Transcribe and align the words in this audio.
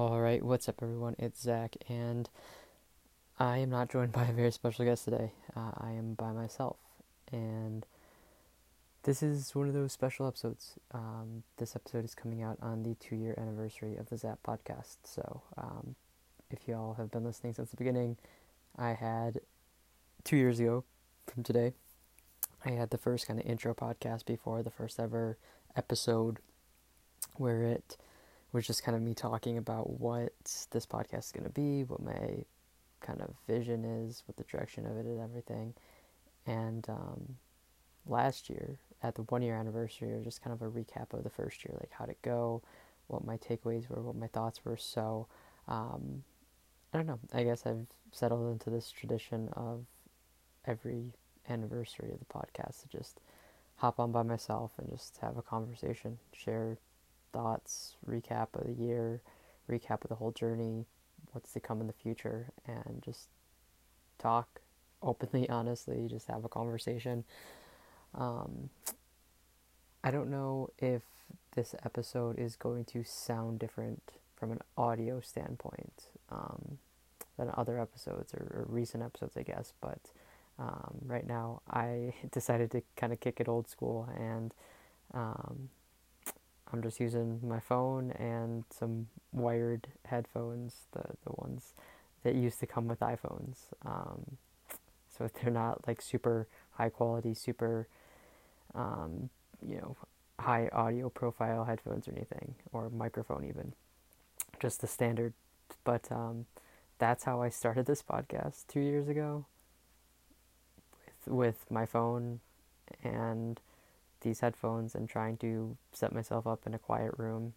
All 0.00 0.18
right, 0.18 0.42
what's 0.42 0.66
up, 0.66 0.76
everyone? 0.80 1.14
It's 1.18 1.42
Zach, 1.42 1.76
and 1.86 2.26
I 3.38 3.58
am 3.58 3.68
not 3.68 3.90
joined 3.90 4.12
by 4.14 4.24
a 4.24 4.32
very 4.32 4.50
special 4.50 4.86
guest 4.86 5.04
today. 5.04 5.32
Uh, 5.54 5.72
I 5.76 5.90
am 5.90 6.14
by 6.14 6.32
myself, 6.32 6.78
and 7.30 7.84
this 9.02 9.22
is 9.22 9.54
one 9.54 9.68
of 9.68 9.74
those 9.74 9.92
special 9.92 10.26
episodes. 10.26 10.78
Um, 10.94 11.42
this 11.58 11.76
episode 11.76 12.06
is 12.06 12.14
coming 12.14 12.42
out 12.42 12.56
on 12.62 12.82
the 12.82 12.94
two 12.94 13.14
year 13.14 13.34
anniversary 13.36 13.96
of 13.96 14.08
the 14.08 14.16
Zap 14.16 14.38
podcast. 14.42 14.96
So, 15.04 15.42
um, 15.58 15.96
if 16.50 16.66
you 16.66 16.76
all 16.76 16.94
have 16.94 17.10
been 17.10 17.24
listening 17.24 17.52
since 17.52 17.68
the 17.68 17.76
beginning, 17.76 18.16
I 18.78 18.94
had 18.94 19.40
two 20.24 20.38
years 20.38 20.60
ago 20.60 20.84
from 21.26 21.42
today, 21.42 21.74
I 22.64 22.70
had 22.70 22.88
the 22.88 22.96
first 22.96 23.26
kind 23.26 23.38
of 23.38 23.44
intro 23.44 23.74
podcast 23.74 24.24
before 24.24 24.62
the 24.62 24.70
first 24.70 24.98
ever 24.98 25.36
episode 25.76 26.38
where 27.36 27.64
it 27.64 27.98
was 28.52 28.66
just 28.66 28.82
kind 28.82 28.96
of 28.96 29.02
me 29.02 29.14
talking 29.14 29.58
about 29.58 30.00
what 30.00 30.32
this 30.70 30.86
podcast 30.86 31.26
is 31.26 31.32
going 31.32 31.44
to 31.44 31.50
be, 31.50 31.84
what 31.84 32.02
my 32.02 32.44
kind 33.00 33.20
of 33.20 33.34
vision 33.46 33.84
is, 33.84 34.22
what 34.26 34.36
the 34.36 34.44
direction 34.44 34.86
of 34.86 34.96
it 34.96 35.06
is, 35.06 35.18
everything. 35.20 35.74
And 36.46 36.88
um, 36.88 37.36
last 38.06 38.50
year, 38.50 38.78
at 39.02 39.14
the 39.14 39.22
one 39.22 39.42
year 39.42 39.54
anniversary, 39.56 40.12
or 40.12 40.22
just 40.22 40.42
kind 40.42 40.52
of 40.52 40.62
a 40.62 40.70
recap 40.70 41.12
of 41.12 41.22
the 41.22 41.30
first 41.30 41.64
year, 41.64 41.76
like 41.80 41.90
how'd 41.92 42.10
it 42.10 42.20
go, 42.22 42.62
what 43.06 43.24
my 43.24 43.36
takeaways 43.36 43.88
were, 43.88 44.02
what 44.02 44.16
my 44.16 44.26
thoughts 44.28 44.64
were. 44.64 44.76
So, 44.76 45.26
um, 45.68 46.22
I 46.92 46.98
don't 46.98 47.06
know. 47.06 47.20
I 47.32 47.44
guess 47.44 47.66
I've 47.66 47.86
settled 48.12 48.50
into 48.50 48.70
this 48.70 48.90
tradition 48.90 49.48
of 49.52 49.84
every 50.66 51.12
anniversary 51.48 52.10
of 52.12 52.18
the 52.18 52.24
podcast 52.24 52.82
to 52.82 52.88
just 52.88 53.20
hop 53.76 53.98
on 53.98 54.12
by 54.12 54.22
myself 54.22 54.72
and 54.78 54.90
just 54.90 55.18
have 55.18 55.36
a 55.36 55.42
conversation, 55.42 56.18
share 56.32 56.76
thoughts, 57.32 57.96
recap 58.08 58.48
of 58.54 58.66
the 58.66 58.82
year, 58.82 59.22
recap 59.70 60.02
of 60.02 60.08
the 60.08 60.16
whole 60.16 60.32
journey, 60.32 60.86
what's 61.32 61.52
to 61.52 61.60
come 61.60 61.80
in 61.80 61.86
the 61.86 61.92
future, 61.92 62.50
and 62.66 63.02
just 63.02 63.28
talk 64.18 64.60
openly, 65.02 65.48
honestly, 65.50 66.06
just 66.08 66.28
have 66.28 66.44
a 66.44 66.48
conversation. 66.48 67.24
Um, 68.14 68.70
I 70.02 70.10
don't 70.10 70.30
know 70.30 70.70
if 70.78 71.02
this 71.54 71.74
episode 71.84 72.38
is 72.38 72.56
going 72.56 72.84
to 72.86 73.04
sound 73.04 73.58
different 73.58 74.02
from 74.36 74.52
an 74.52 74.60
audio 74.76 75.20
standpoint 75.20 76.08
um, 76.30 76.78
than 77.36 77.50
other 77.54 77.78
episodes 77.78 78.32
or, 78.32 78.40
or, 78.54 78.66
recent 78.68 79.02
episodes, 79.02 79.36
I 79.36 79.42
guess, 79.42 79.72
but 79.80 80.00
um, 80.58 81.00
right 81.04 81.26
now 81.26 81.60
I 81.68 82.14
decided 82.32 82.70
to 82.72 82.82
kind 82.96 83.12
of 83.12 83.20
kick 83.20 83.40
it 83.40 83.48
old 83.48 83.68
school 83.68 84.08
and 84.16 84.54
um, 85.12 85.68
I'm 86.72 86.82
just 86.82 87.00
using 87.00 87.40
my 87.42 87.60
phone 87.60 88.12
and 88.12 88.64
some 88.70 89.08
wired 89.32 89.88
headphones, 90.06 90.86
the, 90.92 91.02
the 91.24 91.32
ones 91.36 91.74
that 92.22 92.34
used 92.34 92.60
to 92.60 92.66
come 92.66 92.86
with 92.86 93.00
iPhones. 93.00 93.58
Um, 93.84 94.36
so 95.08 95.28
they're 95.42 95.52
not 95.52 95.86
like 95.86 96.00
super 96.00 96.46
high 96.72 96.90
quality, 96.90 97.34
super, 97.34 97.88
um, 98.74 99.30
you 99.66 99.76
know, 99.76 99.96
high 100.38 100.68
audio 100.72 101.08
profile 101.10 101.64
headphones 101.64 102.08
or 102.08 102.12
anything, 102.12 102.54
or 102.72 102.88
microphone 102.90 103.44
even. 103.44 103.74
Just 104.60 104.80
the 104.80 104.86
standard. 104.86 105.34
But 105.84 106.10
um, 106.10 106.46
that's 106.98 107.24
how 107.24 107.42
I 107.42 107.48
started 107.48 107.86
this 107.86 108.02
podcast 108.02 108.66
two 108.68 108.80
years 108.80 109.08
ago 109.08 109.46
with, 111.26 111.34
with 111.34 111.70
my 111.70 111.86
phone 111.86 112.40
and 113.02 113.60
these 114.20 114.40
headphones 114.40 114.94
and 114.94 115.08
trying 115.08 115.36
to 115.38 115.76
set 115.92 116.12
myself 116.12 116.46
up 116.46 116.66
in 116.66 116.74
a 116.74 116.78
quiet 116.78 117.12
room 117.16 117.54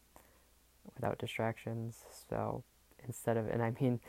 without 0.96 1.18
distractions. 1.18 2.04
So 2.30 2.64
instead 3.06 3.38
of, 3.38 3.48
and 3.48 3.62
I 3.62 3.74
mean, 3.80 4.00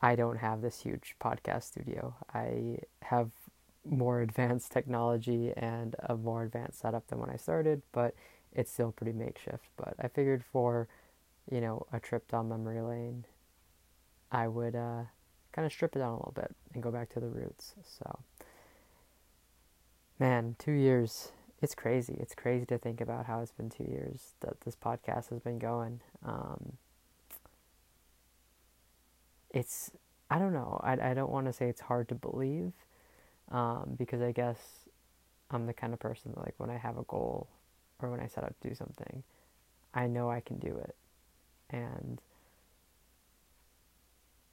I 0.00 0.14
don't 0.14 0.38
have 0.38 0.60
this 0.60 0.80
huge 0.80 1.16
podcast 1.20 1.64
studio. 1.64 2.14
I 2.34 2.78
have 3.02 3.30
more 3.84 4.20
advanced 4.22 4.72
technology 4.72 5.52
and 5.56 5.96
a 6.00 6.16
more 6.16 6.42
advanced 6.42 6.80
setup 6.80 7.06
than 7.08 7.18
when 7.18 7.30
I 7.30 7.36
started, 7.36 7.82
but 7.92 8.14
it's 8.52 8.70
still 8.70 8.92
pretty 8.92 9.12
makeshift. 9.12 9.66
But 9.76 9.94
I 9.98 10.08
figured 10.08 10.44
for, 10.44 10.88
you 11.50 11.60
know, 11.60 11.86
a 11.92 12.00
trip 12.00 12.30
down 12.30 12.48
memory 12.48 12.80
lane, 12.80 13.24
I 14.30 14.48
would 14.48 14.74
uh, 14.74 15.04
kind 15.52 15.64
of 15.64 15.72
strip 15.72 15.96
it 15.96 16.00
down 16.00 16.12
a 16.12 16.16
little 16.16 16.34
bit 16.34 16.54
and 16.74 16.82
go 16.82 16.90
back 16.90 17.10
to 17.14 17.20
the 17.20 17.28
roots. 17.28 17.74
So, 17.98 18.18
man, 20.18 20.56
two 20.58 20.72
years 20.72 21.32
it's 21.66 21.74
crazy. 21.74 22.16
It's 22.20 22.32
crazy 22.32 22.64
to 22.66 22.78
think 22.78 23.00
about 23.00 23.26
how 23.26 23.40
it's 23.40 23.50
been 23.50 23.68
two 23.68 23.82
years 23.82 24.34
that 24.38 24.60
this 24.60 24.76
podcast 24.76 25.30
has 25.30 25.40
been 25.40 25.58
going. 25.58 26.00
Um, 26.24 26.74
it's 29.50 29.90
I 30.30 30.38
don't 30.38 30.52
know. 30.52 30.80
I 30.84 30.92
I 31.10 31.12
don't 31.12 31.32
want 31.32 31.46
to 31.46 31.52
say 31.52 31.68
it's 31.68 31.80
hard 31.80 32.08
to 32.10 32.14
believe, 32.14 32.70
um, 33.50 33.96
because 33.98 34.22
I 34.22 34.30
guess 34.30 34.60
I'm 35.50 35.66
the 35.66 35.72
kind 35.72 35.92
of 35.92 35.98
person 35.98 36.34
that 36.36 36.40
like 36.40 36.54
when 36.58 36.70
I 36.70 36.76
have 36.76 36.98
a 36.98 37.02
goal 37.02 37.48
or 37.98 38.12
when 38.12 38.20
I 38.20 38.28
set 38.28 38.44
out 38.44 38.54
to 38.60 38.68
do 38.68 38.76
something, 38.76 39.24
I 39.92 40.06
know 40.06 40.30
I 40.30 40.38
can 40.38 40.60
do 40.60 40.76
it, 40.76 40.94
and 41.68 42.20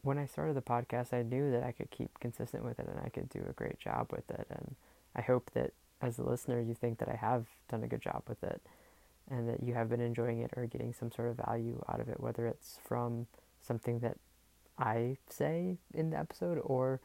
when 0.01 0.18
I 0.18 0.25
started 0.25 0.56
the 0.56 0.63
podcast, 0.63 1.13
I 1.13 1.22
knew 1.22 1.51
that 1.51 1.62
I 1.62 1.74
could 1.74 1.91
keep 1.91 2.19
consistent 2.19 2.66
with 2.66 2.80
it 2.80 2.88
and 2.88 3.00
I 3.00 3.09
could 3.09 3.30
do 3.30 3.45
a 3.47 3.53
great 3.53 3.78
job 3.78 4.07
with 4.12 4.31
it, 4.31 4.47
and 4.50 4.75
I 5.16 5.22
hope 5.22 5.51
that 5.53 5.74
as 6.03 6.19
a 6.19 6.24
listener, 6.24 6.59
you 6.59 6.74
think 6.74 7.00
that 7.00 7.09
I 7.09 7.16
have 7.16 7.46
done 7.69 7.84
a 7.84 7.88
good 7.88 8.02
job 8.02 8.24
with 8.28 8.44
it 8.44 8.62
and 9.30 9.47
that 9.47 9.64
you 9.64 9.74
have 9.74 9.90
been 9.90 10.02
enjoying 10.02 10.40
it 10.40 10.52
or 10.58 10.66
getting 10.66 10.94
some 10.94 11.12
sort 11.12 11.30
of 11.30 11.38
value 11.38 11.81
out 11.90 12.00
of 12.00 12.09
it, 12.09 12.19
whether 12.19 12.46
it's 12.46 12.78
from 12.84 13.28
something 13.62 14.00
that 14.00 14.18
I 14.78 15.18
say 15.30 15.78
in 15.94 16.09
the 16.09 16.18
episode 16.18 16.59
or 16.63 17.00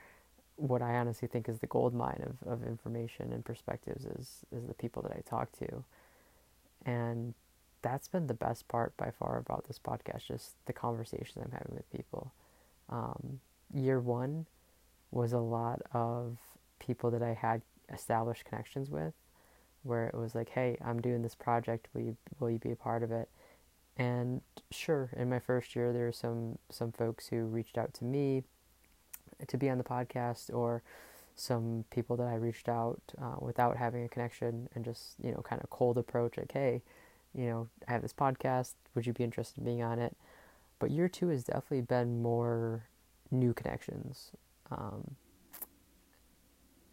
what 0.56 0.82
I 0.82 0.96
honestly 0.96 1.28
think 1.28 1.48
is 1.48 1.60
the 1.60 1.68
gold 1.68 1.94
mine 1.94 2.24
of, 2.26 2.52
of 2.52 2.66
information 2.66 3.32
and 3.32 3.44
perspectives 3.44 4.04
is, 4.04 4.44
is 4.54 4.66
the 4.66 4.74
people 4.74 5.02
that 5.02 5.12
I 5.12 5.20
talk 5.28 5.52
to. 5.58 5.84
And 6.84 7.34
that's 7.82 8.08
been 8.08 8.26
the 8.26 8.34
best 8.34 8.66
part 8.66 8.96
by 8.96 9.12
far 9.12 9.38
about 9.38 9.68
this 9.68 9.78
podcast, 9.78 10.26
just 10.26 10.54
the 10.66 10.72
conversations 10.72 11.36
I'm 11.44 11.52
having 11.52 11.74
with 11.76 11.90
people. 11.92 12.32
Um, 12.88 13.38
year 13.72 14.00
one 14.00 14.46
was 15.12 15.32
a 15.32 15.38
lot 15.38 15.80
of 15.92 16.38
people 16.80 17.12
that 17.12 17.22
I 17.22 17.34
had 17.34 17.62
established 17.92 18.44
connections 18.44 18.90
with, 18.90 19.14
where 19.82 20.06
it 20.06 20.14
was 20.14 20.34
like, 20.34 20.50
hey, 20.50 20.76
I'm 20.84 21.00
doing 21.00 21.22
this 21.22 21.34
project. 21.34 21.88
Will 21.94 22.02
you 22.02 22.16
will 22.38 22.50
you 22.50 22.58
be 22.58 22.72
a 22.72 22.76
part 22.76 23.02
of 23.02 23.10
it? 23.10 23.28
And 23.96 24.42
sure, 24.70 25.10
in 25.16 25.28
my 25.28 25.40
first 25.40 25.74
year, 25.74 25.92
there 25.92 26.04
were 26.04 26.12
some 26.12 26.58
some 26.70 26.92
folks 26.92 27.28
who 27.28 27.44
reached 27.46 27.76
out 27.78 27.94
to 27.94 28.04
me 28.04 28.44
to 29.46 29.56
be 29.56 29.68
on 29.70 29.78
the 29.78 29.84
podcast, 29.84 30.54
or 30.54 30.82
some 31.34 31.84
people 31.90 32.16
that 32.16 32.26
I 32.26 32.34
reached 32.34 32.68
out 32.68 33.00
uh, 33.20 33.36
without 33.40 33.76
having 33.76 34.04
a 34.04 34.08
connection 34.08 34.68
and 34.74 34.84
just 34.84 35.14
you 35.22 35.32
know 35.32 35.42
kind 35.42 35.62
of 35.62 35.70
cold 35.70 35.98
approach, 35.98 36.36
like, 36.36 36.52
hey, 36.52 36.82
you 37.34 37.46
know, 37.46 37.68
I 37.86 37.92
have 37.92 38.02
this 38.02 38.12
podcast. 38.12 38.74
Would 38.94 39.06
you 39.06 39.12
be 39.12 39.24
interested 39.24 39.58
in 39.58 39.64
being 39.64 39.82
on 39.82 39.98
it? 39.98 40.16
But 40.78 40.90
year 40.90 41.08
two 41.08 41.28
has 41.28 41.44
definitely 41.44 41.82
been 41.82 42.22
more 42.22 42.84
new 43.30 43.52
connections. 43.52 44.30
Um, 44.70 45.16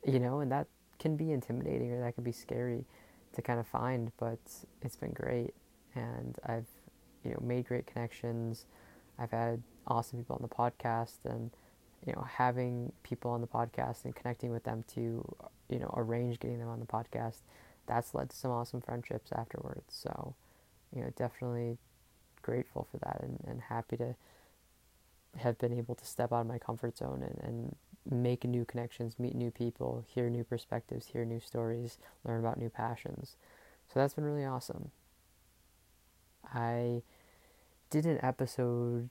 you 0.05 0.19
know, 0.19 0.39
and 0.39 0.51
that 0.51 0.67
can 0.99 1.15
be 1.15 1.31
intimidating 1.31 1.91
or 1.91 2.01
that 2.01 2.15
can 2.15 2.23
be 2.23 2.31
scary 2.31 2.85
to 3.33 3.41
kind 3.41 3.59
of 3.59 3.67
find, 3.67 4.11
but 4.17 4.39
it's 4.81 4.95
been 4.95 5.11
great. 5.11 5.53
And 5.93 6.37
I've, 6.45 6.67
you 7.23 7.31
know, 7.31 7.39
made 7.41 7.67
great 7.67 7.87
connections. 7.87 8.65
I've 9.17 9.31
had 9.31 9.61
awesome 9.87 10.19
people 10.19 10.35
on 10.35 10.41
the 10.41 10.47
podcast 10.47 11.25
and, 11.25 11.51
you 12.05 12.13
know, 12.13 12.25
having 12.37 12.91
people 13.03 13.31
on 13.31 13.41
the 13.41 13.47
podcast 13.47 14.05
and 14.05 14.15
connecting 14.15 14.51
with 14.51 14.63
them 14.63 14.83
to, 14.93 15.23
you 15.69 15.79
know, 15.79 15.93
arrange 15.95 16.39
getting 16.39 16.59
them 16.59 16.69
on 16.69 16.79
the 16.79 16.85
podcast, 16.85 17.39
that's 17.87 18.13
led 18.13 18.29
to 18.29 18.35
some 18.35 18.51
awesome 18.51 18.81
friendships 18.81 19.31
afterwards. 19.33 19.85
So, 19.89 20.35
you 20.95 21.01
know, 21.01 21.11
definitely 21.15 21.77
grateful 22.41 22.87
for 22.91 22.97
that 22.97 23.21
and, 23.21 23.39
and 23.47 23.61
happy 23.61 23.97
to 23.97 24.15
have 25.37 25.57
been 25.57 25.73
able 25.73 25.95
to 25.95 26.05
step 26.05 26.31
out 26.31 26.41
of 26.41 26.47
my 26.47 26.57
comfort 26.57 26.97
zone 26.97 27.23
and, 27.23 27.39
and 27.43 27.75
make 28.09 28.43
new 28.43 28.65
connections, 28.65 29.19
meet 29.19 29.35
new 29.35 29.51
people, 29.51 30.03
hear 30.07 30.29
new 30.29 30.43
perspectives, 30.43 31.07
hear 31.07 31.25
new 31.25 31.39
stories, 31.39 31.97
learn 32.23 32.39
about 32.39 32.59
new 32.59 32.69
passions. 32.69 33.35
So 33.91 33.99
that's 33.99 34.13
been 34.13 34.25
really 34.25 34.45
awesome. 34.45 34.91
I 36.53 37.01
did 37.89 38.05
an 38.05 38.19
episode 38.23 39.09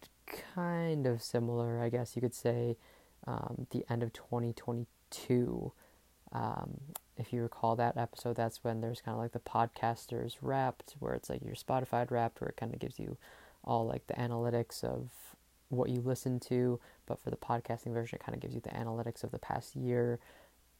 kind 0.54 1.06
of 1.06 1.22
similar, 1.22 1.82
I 1.82 1.88
guess 1.88 2.16
you 2.16 2.22
could 2.22 2.34
say, 2.34 2.76
um, 3.26 3.66
the 3.70 3.84
end 3.90 4.02
of 4.02 4.12
2022. 4.12 5.72
Um, 6.32 6.80
if 7.16 7.32
you 7.32 7.42
recall 7.42 7.76
that 7.76 7.96
episode, 7.96 8.36
that's 8.36 8.64
when 8.64 8.80
there's 8.80 9.00
kind 9.00 9.14
of 9.14 9.20
like 9.20 9.32
the 9.32 9.38
podcasters 9.38 10.36
wrapped, 10.42 10.96
where 10.98 11.14
it's 11.14 11.30
like 11.30 11.44
your 11.44 11.54
Spotify 11.54 12.10
wrapped, 12.10 12.40
where 12.40 12.50
it 12.50 12.56
kind 12.56 12.74
of 12.74 12.80
gives 12.80 12.98
you 12.98 13.16
all 13.62 13.86
like 13.86 14.06
the 14.06 14.14
analytics 14.14 14.82
of 14.82 15.10
what 15.76 15.90
you 15.90 16.00
listen 16.00 16.40
to, 16.40 16.80
but 17.06 17.18
for 17.18 17.30
the 17.30 17.36
podcasting 17.36 17.92
version, 17.92 18.16
it 18.16 18.24
kind 18.24 18.34
of 18.34 18.40
gives 18.40 18.54
you 18.54 18.60
the 18.60 18.70
analytics 18.70 19.24
of 19.24 19.30
the 19.30 19.38
past 19.38 19.76
year, 19.76 20.18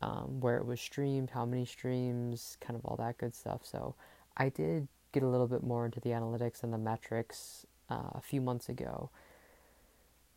um, 0.01 0.41
where 0.41 0.57
it 0.57 0.67
was 0.67 0.81
streamed, 0.81 1.31
how 1.31 1.45
many 1.45 1.65
streams, 1.65 2.57
kind 2.61 2.77
of 2.79 2.85
all 2.85 2.97
that 2.97 3.19
good 3.19 3.35
stuff. 3.35 3.61
So 3.65 3.95
I 4.37 4.49
did 4.49 4.89
get 5.13 5.23
a 5.23 5.29
little 5.29 5.47
bit 5.47 5.63
more 5.63 5.85
into 5.85 6.01
the 6.01 6.11
analytics 6.11 6.63
and 6.63 6.73
the 6.73 6.79
metrics 6.79 7.67
uh, 7.91 8.11
a 8.13 8.21
few 8.21 8.41
months 8.41 8.69
ago. 8.69 9.11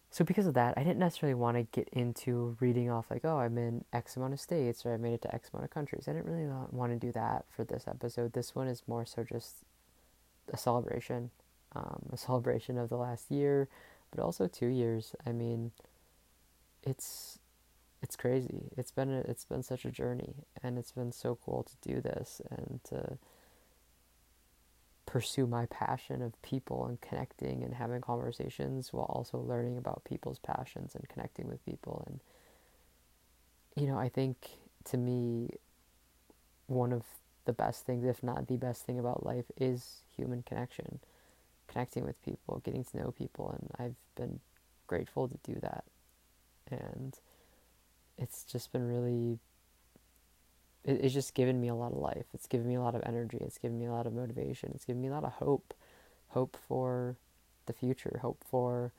So 0.10 0.24
because 0.24 0.48
of 0.48 0.54
that, 0.54 0.74
I 0.78 0.84
didn't 0.84 1.00
necessarily 1.00 1.36
want 1.36 1.58
to 1.58 1.64
get 1.64 1.90
into 1.92 2.56
reading 2.60 2.90
off 2.90 3.08
like, 3.12 3.26
oh, 3.26 3.40
I'm 3.40 3.58
in 3.58 3.84
X 3.92 4.16
amount 4.16 4.34
of 4.34 4.40
states 4.40 4.86
or 4.86 4.94
I 4.94 4.98
made 4.98 5.14
it 5.14 5.22
to 5.24 5.36
X 5.36 5.50
amount 5.54 5.66
of 5.66 5.72
countries. 5.72 6.06
I 6.08 6.14
didn't 6.14 6.32
really 6.32 6.50
want 6.72 6.94
to 6.94 6.98
do 6.98 7.12
that 7.12 7.46
for 7.50 7.64
this 7.64 7.88
episode. 7.88 8.34
This 8.34 8.56
one 8.56 8.68
is 8.68 8.84
more 8.88 9.06
so 9.06 9.24
just 9.24 9.58
a 10.52 10.58
celebration, 10.58 11.32
um, 11.76 12.10
a 12.12 12.18
celebration 12.18 12.78
of 12.78 12.90
the 12.90 12.98
last 12.98 13.30
year, 13.30 13.68
but 14.12 14.22
also 14.22 14.48
two 14.48 14.68
years. 14.68 15.16
I 15.26 15.32
mean, 15.32 15.72
it's 16.84 17.40
it's 18.02 18.16
crazy. 18.16 18.70
It's 18.78 18.92
been 18.92 19.12
a, 19.12 19.20
it's 19.22 19.46
been 19.46 19.64
such 19.64 19.86
a 19.86 19.92
journey, 19.92 20.36
and 20.64 20.78
it's 20.78 20.92
been 20.92 21.12
so 21.12 21.38
cool 21.44 21.64
to 21.64 21.90
do 21.90 22.02
this 22.02 22.42
and 22.50 22.80
to 22.86 23.18
pursue 25.08 25.48
my 25.48 25.66
passion 25.68 26.22
of 26.22 26.40
people 26.42 26.86
and 26.86 27.00
connecting 27.02 27.64
and 27.64 27.74
having 27.74 28.02
conversations 28.02 28.92
while 28.92 29.06
also 29.06 29.38
learning 29.40 29.78
about 29.78 30.04
people's 30.04 30.38
passions 30.38 30.94
and 30.94 31.08
connecting 31.08 31.48
with 31.48 31.66
people 31.66 32.04
and 32.08 32.20
you 33.78 33.88
know 33.88 33.98
i 33.98 34.10
think 34.10 34.36
to 34.84 34.98
me 34.98 35.50
one 36.68 36.92
of 36.92 37.04
the 37.46 37.54
best 37.54 37.86
things 37.86 38.04
if 38.04 38.22
not 38.22 38.48
the 38.48 38.58
best 38.58 38.86
thing 38.86 39.00
about 39.00 39.26
life 39.26 39.46
is 39.56 40.02
human 40.16 40.44
connection 40.44 41.00
connecting 41.78 42.06
with 42.06 42.20
people 42.24 42.60
getting 42.66 42.84
to 42.84 42.98
know 42.98 43.12
people 43.12 43.52
and 43.52 43.70
i've 43.80 43.96
been 44.16 44.40
grateful 44.88 45.28
to 45.28 45.38
do 45.44 45.60
that 45.60 45.84
and 46.72 47.20
it's 48.18 48.44
just 48.44 48.72
been 48.72 48.88
really 48.88 49.38
it, 50.84 51.02
it's 51.04 51.14
just 51.14 51.36
given 51.36 51.62
me 51.62 51.68
a 51.68 51.76
lot 51.76 51.92
of 51.92 52.00
life. 52.00 52.26
It's 52.34 52.48
given 52.48 52.68
me 52.68 52.76
a 52.76 52.82
lot 52.82 52.96
of 52.96 53.04
energy. 53.06 53.38
It's 53.42 53.60
given 53.60 53.78
me 53.78 53.86
a 53.86 53.92
lot 53.92 54.08
of 54.08 54.14
motivation. 54.14 54.72
It's 54.74 54.86
given 54.86 55.02
me 55.02 55.10
a 55.10 55.12
lot 55.12 55.26
of 55.26 55.34
hope, 55.34 55.74
hope 56.30 56.58
for 56.68 57.18
the 57.68 57.74
future, 57.74 58.20
hope 58.22 58.44
for 58.50 58.94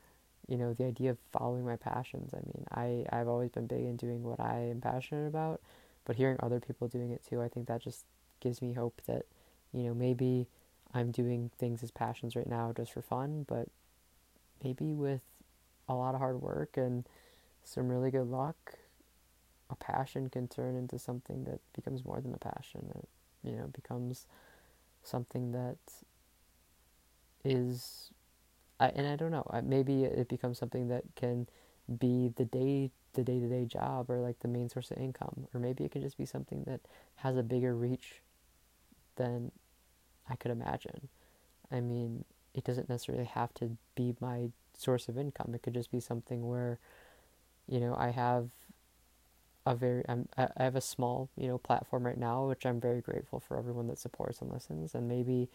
you 0.47 0.57
know 0.57 0.73
the 0.73 0.85
idea 0.85 1.11
of 1.11 1.17
following 1.33 1.65
my 1.65 1.75
passions. 1.75 2.33
I 2.33 2.37
mean, 2.37 2.65
I 2.71 3.17
I've 3.17 3.27
always 3.27 3.49
been 3.49 3.67
big 3.67 3.83
in 3.83 3.97
doing 3.97 4.23
what 4.23 4.39
I 4.39 4.69
am 4.69 4.79
passionate 4.79 5.27
about, 5.27 5.59
but 6.05 6.15
hearing 6.15 6.37
other 6.39 6.61
people 6.61 6.87
doing 6.87 7.11
it 7.11 7.23
too, 7.27 7.41
I 7.41 7.49
think 7.49 7.67
that 7.67 7.81
just 7.81 8.05
gives 8.39 8.61
me 8.61 8.73
hope 8.73 9.01
that 9.07 9.25
you 9.73 9.83
know 9.83 9.93
maybe 9.93 10.47
I'm 10.93 11.11
doing 11.11 11.51
things 11.57 11.83
as 11.83 11.91
passions 11.91 12.35
right 12.35 12.47
now 12.47 12.73
just 12.75 12.93
for 12.93 13.01
fun, 13.01 13.45
but 13.47 13.67
maybe 14.63 14.93
with 14.93 15.21
a 15.87 15.93
lot 15.93 16.15
of 16.15 16.19
hard 16.19 16.41
work 16.41 16.77
and 16.77 17.07
some 17.63 17.89
really 17.89 18.11
good 18.11 18.27
luck, 18.27 18.75
a 19.69 19.75
passion 19.75 20.29
can 20.29 20.47
turn 20.47 20.75
into 20.75 20.97
something 20.97 21.43
that 21.43 21.59
becomes 21.73 22.03
more 22.03 22.19
than 22.21 22.33
a 22.33 22.37
passion. 22.37 22.91
It, 22.95 23.07
you 23.43 23.55
know, 23.55 23.67
becomes 23.67 24.25
something 25.03 25.51
that 25.51 25.77
is, 27.43 28.11
I, 28.79 28.89
and 28.89 29.07
I 29.07 29.15
don't 29.15 29.31
know, 29.31 29.45
maybe 29.63 30.03
it 30.03 30.27
becomes 30.27 30.57
something 30.57 30.87
that 30.89 31.03
can 31.15 31.47
be 31.99 32.31
the 32.35 32.45
day 32.45 32.91
the 33.13 33.23
day 33.23 33.39
to 33.39 33.49
day 33.49 33.65
job 33.65 34.09
or 34.09 34.19
like 34.19 34.39
the 34.39 34.47
main 34.47 34.69
source 34.69 34.91
of 34.91 34.97
income, 34.97 35.47
or 35.53 35.59
maybe 35.59 35.83
it 35.83 35.91
can 35.91 36.01
just 36.01 36.17
be 36.17 36.25
something 36.25 36.63
that 36.65 36.81
has 37.17 37.37
a 37.37 37.43
bigger 37.43 37.75
reach 37.75 38.21
than 39.15 39.51
I 40.29 40.35
could 40.35 40.51
imagine. 40.51 41.09
I 41.71 41.79
mean, 41.81 42.25
it 42.53 42.63
doesn't 42.63 42.89
necessarily 42.89 43.25
have 43.25 43.53
to 43.55 43.77
be 43.95 44.15
my 44.19 44.49
source 44.77 45.07
of 45.09 45.17
income. 45.17 45.53
It 45.53 45.61
could 45.61 45.73
just 45.73 45.91
be 45.91 45.99
something 45.99 46.47
where, 46.47 46.79
you 47.67 47.79
know, 47.79 47.95
I 47.97 48.09
have 48.09 48.49
a 49.65 49.75
very 49.75 50.03
I'm, 50.07 50.27
I 50.37 50.63
have 50.63 50.75
a 50.75 50.81
small 50.81 51.29
you 51.35 51.47
know 51.47 51.57
platform 51.57 52.05
right 52.05 52.17
now, 52.17 52.47
which 52.47 52.65
I'm 52.65 52.79
very 52.79 53.01
grateful 53.01 53.39
for 53.39 53.57
everyone 53.57 53.87
that 53.87 53.99
supports 53.99 54.41
and 54.41 54.51
listens, 54.51 54.95
and 54.95 55.07
maybe 55.07 55.49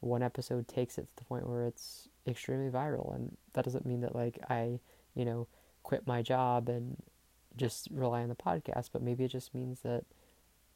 one 0.00 0.22
episode 0.22 0.66
takes 0.66 0.98
it 0.98 1.02
to 1.02 1.16
the 1.16 1.24
point 1.24 1.48
where 1.48 1.66
it's 1.66 2.08
extremely 2.26 2.70
viral, 2.70 3.14
and 3.14 3.36
that 3.52 3.64
doesn't 3.64 3.86
mean 3.86 4.00
that 4.00 4.14
like 4.14 4.38
I 4.48 4.80
you 5.14 5.24
know 5.24 5.46
quit 5.82 6.06
my 6.06 6.22
job 6.22 6.68
and 6.68 6.96
just 7.56 7.88
rely 7.90 8.22
on 8.22 8.28
the 8.28 8.34
podcast, 8.34 8.90
but 8.92 9.02
maybe 9.02 9.24
it 9.24 9.28
just 9.30 9.54
means 9.54 9.80
that 9.80 10.04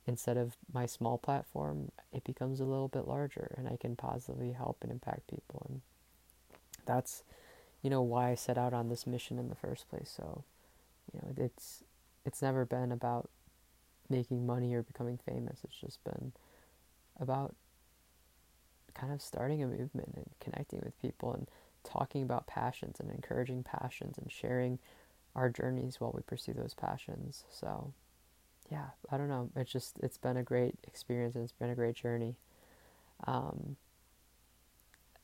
instead 0.07 0.37
of 0.37 0.57
my 0.73 0.87
small 0.87 1.19
platform, 1.19 1.91
it 2.13 2.25
becomes 2.25 2.61
a 2.61 2.65
little 2.65 2.89
bit 2.89 3.09
larger, 3.09 3.55
and 3.57 3.69
I 3.69 3.77
can 3.77 3.97
positively 3.97 4.53
help 4.53 4.79
and 4.83 4.93
impact 4.93 5.29
people, 5.29 5.67
and 5.69 5.81
that's 6.87 7.23
you 7.83 7.91
know 7.91 8.03
why 8.03 8.31
I 8.31 8.35
set 8.35 8.59
out 8.59 8.75
on 8.75 8.89
this 8.89 9.07
mission 9.07 9.39
in 9.39 9.49
the 9.49 9.55
first 9.55 9.89
place. 9.89 10.13
So 10.15 10.45
you 11.13 11.21
know 11.21 11.45
it's 11.45 11.85
it's 12.25 12.43
never 12.43 12.65
been 12.65 12.93
about 12.93 13.31
making 14.09 14.47
money 14.47 14.75
or 14.75 14.83
becoming 14.83 15.19
famous. 15.25 15.61
It's 15.65 15.81
just 15.81 16.03
been 16.05 16.33
about 17.19 17.55
kind 18.95 19.13
of 19.13 19.21
starting 19.21 19.63
a 19.63 19.67
movement 19.67 20.13
and 20.17 20.31
connecting 20.41 20.81
with 20.85 21.01
people 21.01 21.33
and 21.33 21.49
talking 21.83 22.23
about 22.23 22.47
passions 22.47 23.01
and 23.01 23.11
encouraging 23.11 23.63
passions 23.63 24.17
and 24.19 24.31
sharing 24.31 24.79
our 25.35 25.51
journeys 25.51 26.01
while 26.01 26.13
we 26.15 26.23
pursue 26.23 26.53
those 26.53 26.75
passions. 26.75 27.45
So, 27.51 27.93
yeah, 28.71 28.87
I 29.11 29.17
don't 29.17 29.29
know. 29.29 29.51
It's 29.57 29.71
just 29.71 29.99
it's 30.03 30.19
been 30.19 30.37
a 30.37 30.43
great 30.43 30.75
experience 30.87 31.35
and 31.35 31.45
it's 31.45 31.53
been 31.53 31.71
a 31.71 31.75
great 31.75 31.97
journey. 31.97 32.37
Um, 33.27 33.77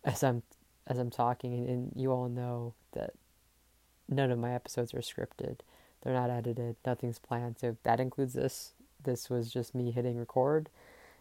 as 0.05 0.23
I'm 0.23 0.43
as 0.87 0.99
I'm 0.99 1.11
talking, 1.11 1.55
and, 1.55 1.69
and 1.69 1.93
you 1.97 2.13
all 2.13 2.29
know 2.29 2.75
that 2.93 3.13
none 4.09 4.31
of 4.31 4.39
my 4.39 4.55
episodes 4.55 4.93
are 4.93 4.99
scripted. 4.99 5.61
They're 6.03 6.15
not 6.15 6.31
edited. 6.31 6.77
Nothing's 6.85 7.19
planned. 7.19 7.59
So 7.59 7.77
that 7.83 8.01
includes 8.01 8.35
this. 8.35 8.73
This 9.03 9.31
was 9.31 9.51
just 9.51 9.75
me 9.75 9.91
hitting 9.91 10.19
record 10.19 10.69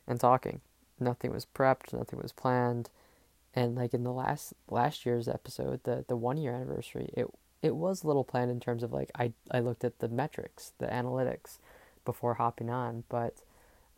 and 0.08 0.20
talking. 0.20 0.62
Nothing 1.00 1.32
was 1.32 1.46
prepped. 1.46 1.94
Nothing 1.94 2.20
was 2.22 2.34
planned. 2.34 2.90
And 3.56 3.76
like 3.76 3.94
in 3.94 4.04
the 4.04 4.12
last 4.12 4.54
last 4.70 5.06
year's 5.06 5.28
episode, 5.28 5.82
the 5.84 6.06
the 6.08 6.18
one 6.18 6.38
year 6.38 6.54
anniversary, 6.54 7.10
it 7.14 7.28
it 7.62 7.76
was 7.76 8.04
a 8.04 8.08
little 8.08 8.24
planned 8.24 8.52
in 8.52 8.60
terms 8.60 8.84
of 8.84 8.92
like 8.92 9.10
I 9.16 9.34
I 9.50 9.60
looked 9.60 9.84
at 9.84 10.00
the 10.00 10.10
metrics, 10.10 10.74
the 10.80 10.88
analytics 10.88 11.60
before 12.12 12.34
hopping 12.34 12.70
on, 12.72 13.04
but 13.08 13.44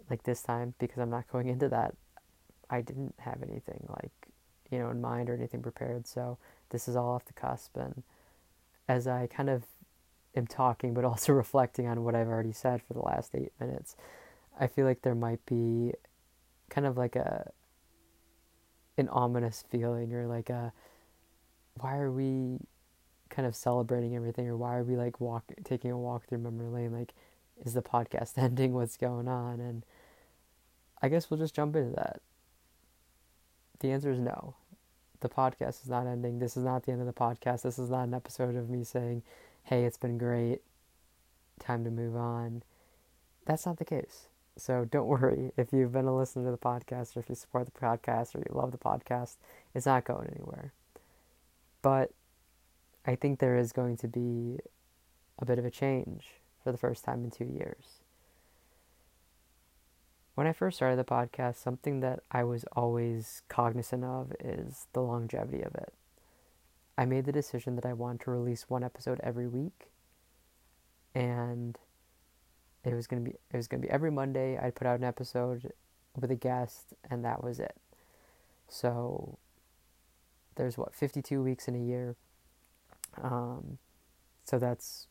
like 0.10 0.24
this 0.24 0.42
time 0.42 0.74
because 0.80 0.98
I'm 0.98 1.10
not 1.10 1.31
going 1.31 1.48
into 1.48 1.69
that, 1.69 1.96
I 2.69 2.81
didn't 2.81 3.16
have 3.19 3.42
anything 3.42 3.86
like 3.90 4.12
you 4.69 4.80
know 4.80 4.90
in 4.90 5.00
mind 5.00 5.30
or 5.30 5.34
anything 5.34 5.62
prepared. 5.62 6.08
So 6.08 6.38
this 6.72 6.88
is 6.90 6.96
all 6.96 7.10
off 7.10 7.25
the 7.25 7.34
cusp 7.34 7.78
and 7.78 8.04
as 8.90 9.08
I 9.08 9.28
kind 9.28 9.50
of 9.50 9.63
am 10.36 10.46
talking, 10.48 10.94
but 10.94 11.06
also 11.12 11.31
reflecting 11.31 11.88
on 11.88 12.04
what 12.04 12.16
I've 12.16 12.28
already 12.28 12.52
said 12.52 12.81
for 12.81 12.94
the 12.94 13.02
last 13.02 13.34
eight 13.34 13.54
minutes, 13.60 13.96
I 14.60 14.68
feel 14.68 14.86
like 14.86 15.04
there 15.04 15.16
might 15.16 15.46
be 15.46 15.94
kind 16.69 16.86
of 16.86 16.98
like 16.98 17.16
a 17.16 17.52
an 18.98 19.08
ominous 19.10 19.63
feeling 19.69 20.13
or 20.13 20.28
like 20.28 20.50
a 20.50 20.74
why 21.75 21.98
are 21.98 22.12
we 22.12 22.58
kind 23.30 23.48
of 23.48 23.56
celebrating 23.56 24.15
everything 24.15 24.48
or 24.48 24.58
why 24.58 24.75
are 24.75 24.84
we 24.84 24.98
like 24.98 25.22
walk 25.22 25.46
taking 25.63 25.89
a 25.89 25.98
walk 25.98 26.27
through 26.27 26.38
memory 26.38 26.68
lane 26.68 26.91
like 26.91 27.13
is 27.63 27.74
the 27.74 27.82
podcast 27.82 28.34
ending 28.38 28.74
what's 28.74 28.98
going 28.98 29.27
on? 29.27 29.60
And 29.60 29.86
i 31.01 31.10
guess 31.10 31.30
we'll 31.30 31.39
just 31.39 31.56
jump 31.56 31.75
into 31.75 31.96
that. 31.96 32.22
The 33.80 33.91
answer 33.91 34.12
is 34.12 34.20
no. 34.20 34.56
The 35.22 35.30
podcast 35.30 35.84
is 35.84 35.89
not 35.89 36.08
ending. 36.08 36.39
This 36.39 36.58
is 36.58 36.63
not 36.63 36.86
the 36.86 36.91
end 36.91 37.01
of 37.01 37.08
the 37.08 37.13
podcast. 37.13 37.63
This 37.63 37.80
is 37.80 37.89
not 37.89 38.03
an 38.03 38.13
episode 38.13 38.56
of 38.56 38.70
me 38.70 38.84
saying 38.84 39.24
hey, 39.63 39.84
it's 39.84 39.98
been 39.98 40.18
great, 40.18 40.62
time 41.60 41.84
to 41.84 41.91
move 41.91 42.15
on. 42.15 42.63
That's 43.46 43.65
not 43.65 43.77
the 43.77 43.86
case. 43.86 44.27
So 44.58 44.86
don't 44.86 45.08
worry. 45.08 45.51
If 45.58 45.72
you've 45.72 45.91
been 45.91 46.06
a 46.06 46.15
listener 46.15 46.46
to 46.46 46.51
the 46.51 46.58
podcast 46.58 47.15
or 47.15 47.20
if 47.20 47.30
you 47.30 47.36
support 47.36 47.65
the 47.65 47.80
podcast 47.80 48.36
or 48.36 48.39
you 48.39 48.51
love 48.51 48.72
the 48.72 48.77
podcast, 48.77 49.38
it's 49.74 49.86
not 49.86 50.06
going 50.06 50.30
anywhere. 50.36 50.74
But 51.82 52.12
I 53.06 53.15
think 53.15 53.39
there 53.39 53.58
is 53.58 53.72
going 53.72 53.98
to 53.98 54.08
be 54.08 54.60
a 55.39 55.46
bit 55.46 55.58
of 55.58 55.65
a 55.65 55.72
change 55.72 56.40
for 56.63 56.72
the 56.72 56.77
first 56.77 57.03
time 57.03 57.24
in 57.24 57.32
two 57.32 57.46
years. 57.46 58.01
When 60.36 60.48
I 60.48 60.53
first 60.53 60.77
started 60.77 60.98
the 60.98 61.03
podcast, 61.03 61.58
something 61.58 62.00
that 62.00 62.22
I 62.32 62.44
was 62.44 62.65
always 62.74 63.41
cognizant 63.50 64.03
of 64.03 64.32
is 64.39 64.88
the 64.94 65.01
longevity 65.01 65.62
of 65.62 65.75
it. 65.75 65.94
I 66.98 67.06
made 67.06 67.25
the 67.25 67.32
decision 67.32 67.75
that 67.75 67.86
I 67.86 67.94
wanted 67.94 68.22
to 68.22 68.32
release 68.32 68.70
one 68.70 68.84
episode 68.84 69.20
every 69.24 69.48
week, 69.48 69.89
and 71.13 71.77
it 72.84 72.94
was 72.94 73.08
gonna 73.08 73.22
be 73.22 73.32
it 73.32 73.58
was 73.58 73.68
gonna 73.68 73.82
be 73.82 73.89
every 73.89 74.12
Monday. 74.12 74.58
I'd 74.58 74.75
put 74.75 74.88
out 74.88 75.00
an 75.00 75.06
episode 75.06 75.74
with 76.15 76.32
a 76.32 76.36
guest, 76.36 76.94
and 77.10 77.24
that 77.25 77.44
was 77.44 77.60
it. 77.60 77.75
So 78.68 79.38
there's 80.56 80.77
what 80.77 80.94
52 80.96 81.41
weeks 81.41 81.68
in 81.68 81.75
a 81.75 81.84
year. 81.84 82.15
Um, 83.22 83.77
so 84.46 84.58
that's 84.60 85.08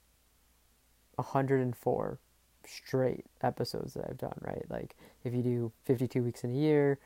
104 1.20 2.18
straight 2.66 3.26
episodes 3.42 3.94
that 3.94 4.06
I've 4.08 4.18
done, 4.18 4.38
right? 4.40 4.64
Like 4.68 4.96
if 5.24 5.34
you 5.34 5.42
do 5.42 5.72
52 5.84 6.22
weeks 6.22 6.44
in 6.44 6.50
a 6.50 6.54
year, 6.54 6.98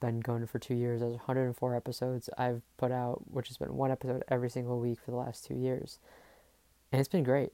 been 0.00 0.20
going 0.20 0.46
for 0.46 0.58
two 0.58 0.74
years. 0.74 1.00
There's 1.00 1.12
104 1.12 1.74
episodes 1.74 2.30
I've 2.38 2.62
put 2.76 2.92
out, 2.92 3.22
which 3.30 3.48
has 3.48 3.56
been 3.56 3.74
one 3.74 3.90
episode 3.90 4.22
every 4.28 4.50
single 4.50 4.78
week 4.78 4.98
for 5.04 5.10
the 5.10 5.16
last 5.16 5.44
two 5.44 5.54
years. 5.54 5.98
And 6.92 7.00
it's 7.00 7.08
been 7.08 7.24
great. 7.24 7.52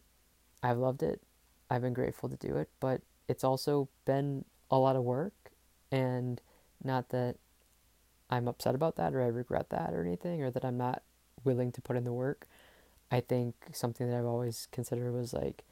I've 0.63 0.79
loved 0.79 1.03
it. 1.03 1.21
I've 1.71 1.83
been 1.83 1.95
grateful 1.95 2.29
to 2.29 2.37
do 2.37 2.57
it, 2.57 2.69
but 2.81 3.01
it's 3.29 3.45
also 3.45 3.89
been 4.05 4.45
a 4.71 4.79
lot 4.79 4.97
of 4.97 5.03
work. 5.03 5.33
And 5.91 6.41
not 6.83 7.09
that 7.11 7.37
I'm 8.31 8.49
upset 8.49 8.75
about 8.75 8.97
that 8.97 9.15
or 9.15 9.23
I 9.23 9.27
regret 9.27 9.71
that 9.71 9.93
or 9.93 10.03
anything, 10.03 10.43
or 10.43 10.51
that 10.51 10.65
I'm 10.65 10.77
not 10.77 11.03
willing 11.45 11.73
to 11.73 11.81
put 11.81 11.97
in 11.97 12.05
the 12.05 12.13
work. 12.13 12.47
I 13.11 13.21
think 13.21 13.55
something 13.73 14.09
that 14.09 14.19
I've 14.19 14.25
always 14.25 14.69
considered 14.73 15.13
was 15.13 15.33
like 15.33 15.65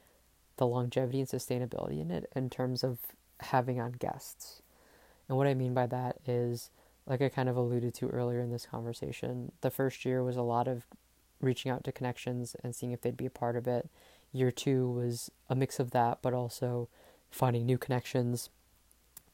the 0.57 0.67
longevity 0.67 1.19
and 1.19 1.27
sustainability 1.27 1.99
in 1.99 2.11
it 2.11 2.29
in 2.35 2.49
terms 2.49 2.83
of 2.83 2.99
having 3.39 3.79
on 3.79 3.93
guests. 3.93 4.61
And 5.27 5.37
what 5.37 5.47
I 5.47 5.53
mean 5.53 5.73
by 5.73 5.87
that 5.87 6.17
is, 6.27 6.69
like 7.05 7.21
I 7.21 7.29
kind 7.29 7.49
of 7.49 7.57
alluded 7.57 7.93
to 7.95 8.09
earlier 8.09 8.39
in 8.39 8.51
this 8.51 8.65
conversation, 8.65 9.51
the 9.61 9.71
first 9.71 10.05
year 10.05 10.23
was 10.23 10.37
a 10.37 10.41
lot 10.41 10.67
of 10.67 10.85
reaching 11.41 11.71
out 11.71 11.83
to 11.83 11.91
connections 11.91 12.55
and 12.63 12.75
seeing 12.75 12.91
if 12.91 13.01
they'd 13.01 13.17
be 13.17 13.25
a 13.25 13.31
part 13.31 13.55
of 13.55 13.67
it. 13.67 13.89
Year 14.31 14.51
two 14.51 14.89
was 14.89 15.29
a 15.49 15.55
mix 15.55 15.79
of 15.79 15.91
that, 15.91 16.19
but 16.21 16.33
also 16.33 16.87
finding 17.29 17.65
new 17.65 17.77
connections, 17.77 18.49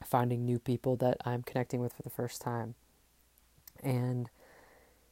finding 0.04 0.44
new 0.44 0.58
people 0.58 0.96
that 0.96 1.18
I'm 1.24 1.42
connecting 1.42 1.80
with 1.80 1.92
for 1.92 2.02
the 2.02 2.10
first 2.10 2.40
time. 2.40 2.74
And 3.82 4.28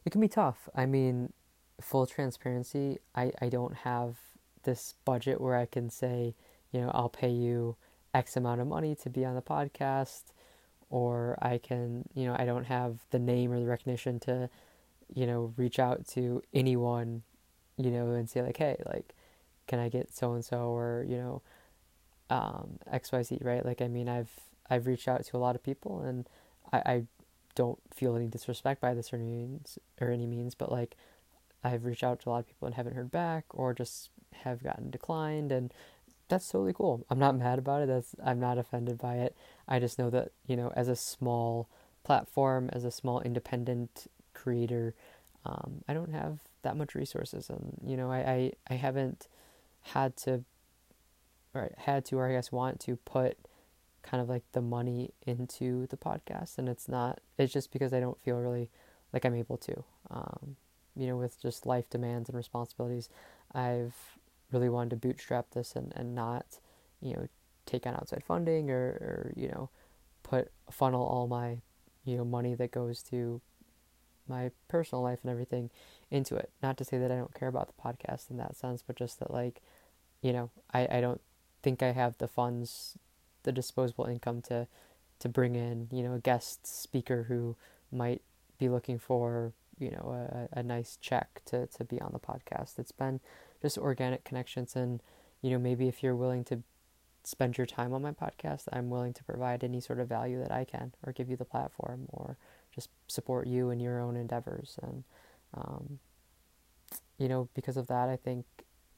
it 0.05 0.11
can 0.11 0.21
be 0.21 0.29
tough. 0.29 0.69
I 0.75 0.87
mean, 0.87 1.33
full 1.81 2.07
transparency, 2.07 2.99
I, 3.15 3.33
I 3.41 3.49
don't 3.49 3.77
have 3.77 4.17
this 4.65 4.95
budget 5.05 5.41
where 5.41 5.57
I 5.57 5.67
can 5.67 5.91
say, 5.91 6.35
you 6.73 6.81
know, 6.81 6.91
I'll 6.95 7.09
pay 7.09 7.31
you 7.31 7.77
X 8.15 8.37
amount 8.37 8.61
of 8.61 8.67
money 8.67 8.95
to 8.97 9.11
be 9.11 9.25
on 9.25 9.35
the 9.35 9.43
podcast, 9.43 10.23
or 10.91 11.39
I 11.41 11.59
can, 11.59 12.09
you 12.15 12.27
know, 12.27 12.37
I 12.39 12.45
don't 12.45 12.65
have 12.65 13.01
the 13.11 13.19
name 13.19 13.53
or 13.53 13.61
the 13.61 13.67
recognition 13.67 14.19
to, 14.21 14.49
you 15.15 15.27
know, 15.27 15.53
reach 15.57 15.79
out 15.79 16.07
to 16.09 16.43
anyone, 16.55 17.23
you 17.77 17.91
know, 17.91 18.11
and 18.11 18.29
say, 18.29 18.43
like, 18.43 18.57
hey, 18.57 18.77
like, 18.87 19.15
can 19.67 19.79
I 19.79 19.89
get 19.89 20.15
so 20.15 20.33
and 20.33 20.45
so, 20.45 20.57
or, 20.57 21.05
you 21.07 21.17
know, 21.17 21.43
um, 22.31 22.79
XYZ, 22.93 23.45
right? 23.45 23.65
Like, 23.65 23.83
I 23.83 23.89
mean, 23.89 24.09
I've, 24.09 24.31
I've 24.69 24.87
reached 24.87 25.09
out 25.09 25.25
to 25.25 25.37
a 25.37 25.39
lot 25.39 25.55
of 25.55 25.63
people 25.63 26.01
and 26.01 26.29
I, 26.73 26.79
I 26.79 27.03
don't 27.55 27.79
feel 27.95 28.17
any 28.17 28.27
disrespect 28.27 28.81
by 28.81 28.95
this 28.95 29.13
or 29.13 29.17
any 29.17 29.27
means, 29.27 29.79
or 30.01 30.11
any 30.11 30.27
means, 30.27 30.55
but 30.55 30.73
like, 30.73 30.97
I've 31.65 31.85
reached 31.85 32.05
out 32.05 32.21
to 32.21 32.29
a 32.29 32.31
lot 32.31 32.39
of 32.41 32.47
people 32.47 32.67
and 32.67 32.75
haven't 32.75 32.95
heard 32.95 33.11
back 33.11 33.45
or 33.51 33.75
just 33.75 34.11
have 34.33 34.63
gotten 34.63 34.91
declined 34.91 35.53
and 35.53 35.73
that's 36.29 36.49
totally 36.49 36.75
cool. 36.75 37.05
I'm 37.09 37.19
not 37.19 37.37
mad 37.37 37.59
about 37.59 37.83
it. 37.83 37.87
That's 37.87 38.15
I'm 38.25 38.39
not 38.39 38.59
offended 38.59 38.99
by 38.99 39.17
it. 39.17 39.35
I 39.67 39.79
just 39.79 39.99
know 39.99 40.11
that, 40.11 40.33
you 40.47 40.57
know, 40.57 40.73
as 40.77 40.89
a 40.89 40.97
small 40.97 41.69
platform, 42.05 42.69
as 42.73 42.85
a 42.85 42.91
small 42.91 43.21
independent 43.21 44.07
creator, 44.35 44.95
um, 45.47 45.83
I 45.89 45.95
don't 45.95 46.13
have 46.13 46.41
that 46.63 46.77
much 46.77 46.95
resources 46.95 47.49
and 47.49 47.79
you 47.85 47.97
know, 47.97 48.11
I, 48.11 48.19
I, 48.19 48.53
I 48.71 48.75
haven't 48.75 49.29
had 49.81 50.17
to 50.19 50.45
or 51.55 51.71
had 51.79 52.05
to 52.07 52.19
or 52.19 52.29
I 52.29 52.33
guess 52.33 52.53
want 52.53 52.81
to 52.81 52.97
put 52.97 53.39
kind 54.03 54.23
of 54.23 54.29
like 54.29 54.45
the 54.53 54.61
money 54.61 55.11
into 55.27 55.87
the 55.89 55.97
podcast 55.97 56.59
and 56.59 56.69
it's 56.69 56.89
not 56.89 57.21
it's 57.37 57.53
just 57.53 57.73
because 57.73 57.93
I 57.93 58.01
don't 58.01 58.21
feel 58.23 58.37
really 58.37 58.71
like 59.13 59.25
I'm 59.25 59.35
able 59.35 59.57
to. 59.59 59.85
Um, 60.11 60.57
you 60.95 61.07
know, 61.07 61.17
with 61.17 61.41
just 61.41 61.65
life 61.65 61.89
demands 61.89 62.29
and 62.29 62.37
responsibilities, 62.37 63.09
I've 63.55 64.18
really 64.53 64.69
wanted 64.69 64.91
to 64.91 64.97
bootstrap 64.97 65.51
this 65.51 65.75
and, 65.77 65.93
and 65.97 66.15
not, 66.15 66.59
you 67.01 67.15
know, 67.15 67.29
take 67.67 67.87
on 67.87 67.95
outside 67.95 68.25
funding 68.25 68.71
or, 68.71 68.75
or, 68.77 69.33
you 69.37 69.49
know, 69.49 69.69
put 70.23 70.51
funnel 70.71 71.05
all 71.05 71.27
my, 71.27 71.59
you 72.05 72.17
know, 72.17 72.25
money 72.25 72.55
that 72.55 72.71
goes 72.71 73.03
to 73.03 73.41
my 74.29 74.51
personal 74.69 75.03
life 75.03 75.19
and 75.23 75.31
everything 75.31 75.71
into 76.11 76.37
it. 76.37 76.51
Not 76.63 76.77
to 76.79 76.85
say 76.85 76.99
that 76.99 77.11
I 77.11 77.17
don't 77.17 77.35
care 77.35 77.49
about 77.49 77.69
the 77.69 77.83
podcast 77.83 78.31
in 78.31 78.37
that 78.39 78.57
sense, 78.57 78.83
but 78.87 78.97
just 78.97 79.19
that 79.19 79.31
like, 79.31 79.61
you 80.23 80.33
know, 80.33 80.51
I, 80.73 80.89
I 80.91 81.01
don't 81.01 81.21
think 81.63 81.83
I 81.83 81.93
have 81.93 82.19
the 82.19 82.29
funds, 82.29 82.97
the 83.43 83.53
disposable 83.53 84.07
income 84.07 84.43
to 84.43 84.67
to 85.21 85.29
bring 85.29 85.57
in, 85.57 85.89
you 85.91 86.03
know, 86.03 86.15
a 86.15 86.21
guest 86.21 86.65
speaker 86.65 87.25
who 87.25 87.57
might 87.91 88.23
be 88.59 88.69
looking 88.69 88.99
for, 88.99 89.53
you 89.79 89.91
know, 89.91 90.49
a, 90.53 90.61
a 90.61 90.63
nice 90.63 90.97
check 91.01 91.43
to, 91.47 91.67
to 91.67 91.85
be 91.85 92.01
on 92.01 92.11
the 92.13 92.21
podcast. 92.21 92.79
It's 92.79 92.93
been 92.93 93.21
just 93.63 93.79
organic 93.79 94.25
connections. 94.25 94.77
And 94.77 95.03
you 95.43 95.51
know 95.51 95.59
maybe 95.59 95.89
if 95.89 96.03
you're 96.03 96.17
willing 96.17 96.45
to 96.45 96.63
spend 97.25 97.59
your 97.59 97.67
time 97.67 97.93
on 97.93 98.01
my 98.01 98.13
podcast 98.13 98.65
i'm 98.73 98.89
willing 98.89 99.13
to 99.13 99.25
provide 99.25 99.63
any 99.63 99.81
sort 99.81 100.01
of 100.01 100.09
value 100.09 100.39
that 100.39 100.53
i 100.53 100.65
can 100.65 100.93
or 101.07 101.13
give 101.13 101.29
you 101.29 101.37
the 101.37 101.45
platform 101.45 102.07
or 102.09 102.37
just 102.75 102.91
support 103.07 103.47
you 103.47 103.71
in 103.71 103.81
your 103.81 103.99
own 103.99 104.15
endeavors. 104.15 104.79
And 104.83 105.05
um, 105.55 105.99
you 107.17 107.29
know 107.29 107.49
because 107.55 107.77
of 107.77 107.87
that 107.89 108.09
i 108.09 108.17
think 108.17 108.45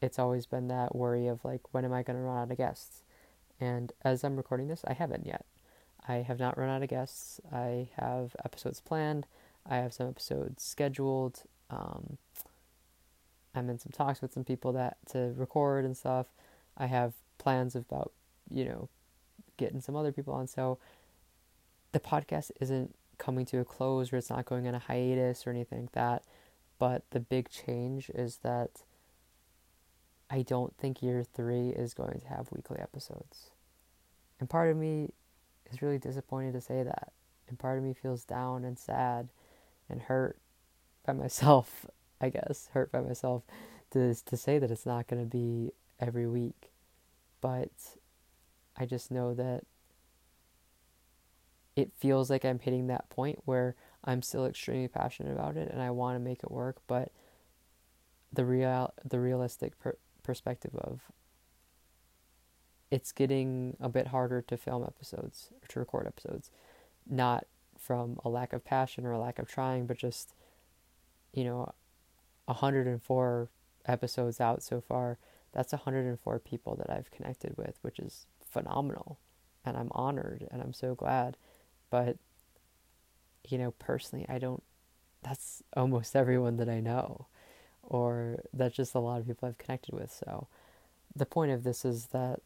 it's 0.02 0.19
always 0.19 0.47
been 0.47 0.69
that 0.69 0.95
worry 0.95 1.26
of 1.26 1.45
like 1.45 1.61
when 1.73 1.85
am 1.85 1.93
i 1.93 2.02
going 2.02 2.17
to 2.17 2.23
run 2.23 2.38
out 2.38 2.50
of 2.50 2.57
guests? 2.57 3.02
And 3.61 3.93
as 4.05 4.25
i'm 4.25 4.37
recording 4.37 4.69
this 4.69 4.85
i 4.87 4.93
haven't 4.93 5.26
yet. 5.26 5.45
I 6.09 6.17
have 6.17 6.38
not 6.38 6.57
run 6.57 6.71
out 6.71 6.83
of 6.83 6.88
guests. 6.88 7.40
I 7.52 7.90
have 7.97 8.35
episodes 8.43 8.81
planned. 8.81 9.26
I 9.67 9.76
have 9.76 9.93
some 9.93 10.09
episodes 10.09 10.62
scheduled. 10.62 11.43
Um, 11.69 12.17
I'm 13.54 13.69
in 13.69 13.78
some 13.78 13.92
talks 13.92 14.23
with 14.23 14.33
some 14.33 14.45
people 14.45 14.73
that 14.73 14.97
to 15.11 15.33
record 15.37 15.85
and 15.85 15.97
stuff. 15.97 16.26
I 16.76 16.87
have 16.87 17.14
plans 17.38 17.75
about, 17.75 18.12
you 18.50 18.64
know, 18.64 18.88
getting 19.57 19.80
some 19.80 19.97
other 19.97 20.12
people 20.12 20.35
on. 20.35 20.47
So 20.47 20.78
the 21.92 22.00
podcast 22.00 22.50
isn't 22.61 22.95
coming 23.19 23.45
to 23.47 23.59
a 23.59 23.64
close 23.64 24.12
or 24.12 24.16
it's 24.16 24.30
not 24.30 24.45
going 24.45 24.66
on 24.66 24.75
a 24.75 24.78
hiatus 24.78 25.47
or 25.47 25.50
anything 25.50 25.83
like 25.83 25.92
that. 25.92 26.23
But 26.78 27.02
the 27.11 27.21
big 27.21 27.50
change 27.50 28.11
is 28.11 28.38
that 28.38 28.83
I 30.30 30.42
don't 30.42 30.75
think 30.76 31.02
year 31.02 31.25
three 31.25 31.71
is 31.71 31.92
going 31.92 32.21
to 32.21 32.28
have 32.28 32.52
weekly 32.52 32.78
episodes. 32.78 33.50
And 34.38 34.49
part 34.49 34.71
of 34.71 34.76
me 34.76 35.11
is 35.71 35.83
really 35.83 35.99
disappointed 35.99 36.52
to 36.54 36.61
say 36.61 36.83
that. 36.83 37.12
And 37.49 37.59
part 37.59 37.76
of 37.76 37.85
me 37.85 37.92
feels 37.92 38.25
down 38.25 38.64
and 38.64 38.78
sad 38.78 39.28
and 39.88 40.02
hurt 40.02 40.38
by 41.04 41.12
myself 41.14 41.87
I 42.21 42.29
guess, 42.29 42.69
hurt 42.73 42.93
by 42.93 43.00
myself 43.00 43.43
to 43.93 44.15
to 44.15 44.37
say 44.37 44.59
that 44.59 44.71
it's 44.71 44.87
not 44.87 45.07
going 45.07 45.23
to 45.23 45.29
be 45.29 45.73
every 45.99 46.27
week. 46.27 46.71
But 47.41 47.71
I 48.77 48.87
just 48.87 49.11
know 49.11 49.35
that 49.35 49.65
it 51.77 51.93
feels 51.97 52.31
like 52.31 52.45
I'm 52.45 52.59
hitting 52.59 52.89
that 52.89 53.09
point 53.09 53.41
where 53.45 53.75
I'm 54.05 54.23
still 54.23 54.47
extremely 54.47 54.89
passionate 54.89 55.33
about 55.33 55.57
it 55.57 55.71
and 55.71 55.81
I 55.81 55.91
want 55.91 56.17
to 56.17 56.21
make 56.21 56.43
it 56.43 56.50
work, 56.50 56.79
but 56.87 57.12
the 58.33 58.45
real 58.45 58.93
the 59.05 59.19
realistic 59.19 59.79
per- 59.79 59.99
perspective 60.23 60.75
of 60.77 61.00
it's 62.91 63.12
getting 63.12 63.77
a 63.81 63.89
bit 63.89 64.09
harder 64.09 64.43
to 64.43 64.57
film 64.57 64.85
episodes 64.85 65.50
or 65.62 65.67
to 65.69 65.79
record 65.81 66.07
episodes, 66.07 66.50
not 67.09 67.47
from 67.79 68.19
a 68.25 68.29
lack 68.29 68.53
of 68.53 68.65
passion 68.65 69.07
or 69.07 69.12
a 69.12 69.19
lack 69.19 69.39
of 69.39 69.49
trying, 69.49 69.87
but 69.87 69.97
just 69.97 70.35
you 71.33 71.45
know 71.45 71.73
104 72.50 73.49
episodes 73.87 74.40
out 74.40 74.62
so 74.62 74.80
far. 74.80 75.19
That's 75.52 75.73
104 75.73 76.38
people 76.40 76.76
that 76.76 76.90
I've 76.90 77.11
connected 77.11 77.57
with, 77.57 77.78
which 77.83 77.99
is 77.99 78.26
phenomenal. 78.49 79.19
And 79.64 79.76
I'm 79.76 79.90
honored 79.92 80.47
and 80.50 80.62
I'm 80.62 80.73
so 80.73 80.95
glad. 80.95 81.37
But, 81.90 82.16
you 83.49 83.59
know, 83.59 83.73
personally, 83.73 84.26
I 84.28 84.38
don't, 84.38 84.62
that's 85.23 85.62
almost 85.76 86.16
everyone 86.16 86.57
that 86.59 86.69
I 86.69 86.80
know. 86.80 87.26
Or 87.83 88.40
that's 88.52 88.76
just 88.76 88.95
a 88.95 89.00
lot 89.00 89.21
of 89.21 89.26
people 89.26 89.49
I've 89.49 89.59
connected 89.59 89.95
with. 89.95 90.12
So 90.12 90.47
the 91.14 91.26
point 91.26 91.50
of 91.50 91.64
this 91.64 91.85
is 91.85 92.07
that, 92.07 92.42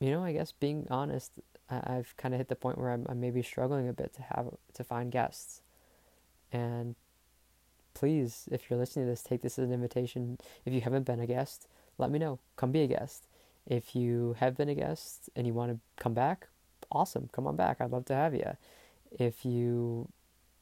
you 0.00 0.10
know, 0.10 0.24
I 0.24 0.32
guess 0.32 0.52
being 0.52 0.86
honest, 0.90 1.32
I've 1.68 2.14
kind 2.16 2.34
of 2.34 2.38
hit 2.38 2.48
the 2.48 2.56
point 2.56 2.78
where 2.78 2.90
I'm, 2.90 3.06
I'm 3.08 3.20
maybe 3.20 3.42
struggling 3.42 3.88
a 3.88 3.92
bit 3.92 4.14
to 4.14 4.22
have, 4.22 4.54
to 4.74 4.84
find 4.84 5.10
guests. 5.10 5.62
And 6.50 6.94
please, 7.94 8.48
if 8.50 8.68
you're 8.68 8.78
listening 8.78 9.06
to 9.06 9.10
this, 9.10 9.22
take 9.22 9.42
this 9.42 9.58
as 9.58 9.68
an 9.68 9.74
invitation. 9.74 10.38
If 10.64 10.72
you 10.72 10.80
haven't 10.80 11.04
been 11.04 11.20
a 11.20 11.26
guest, 11.26 11.68
let 11.98 12.10
me 12.10 12.18
know. 12.18 12.38
Come 12.56 12.72
be 12.72 12.82
a 12.82 12.86
guest. 12.86 13.26
If 13.66 13.94
you 13.94 14.36
have 14.38 14.56
been 14.56 14.68
a 14.68 14.74
guest 14.74 15.30
and 15.36 15.46
you 15.46 15.54
want 15.54 15.72
to 15.72 15.78
come 16.02 16.14
back, 16.14 16.48
awesome. 16.90 17.28
Come 17.32 17.46
on 17.46 17.56
back. 17.56 17.80
I'd 17.80 17.90
love 17.90 18.04
to 18.06 18.14
have 18.14 18.34
you. 18.34 18.56
If 19.10 19.44
you 19.44 20.08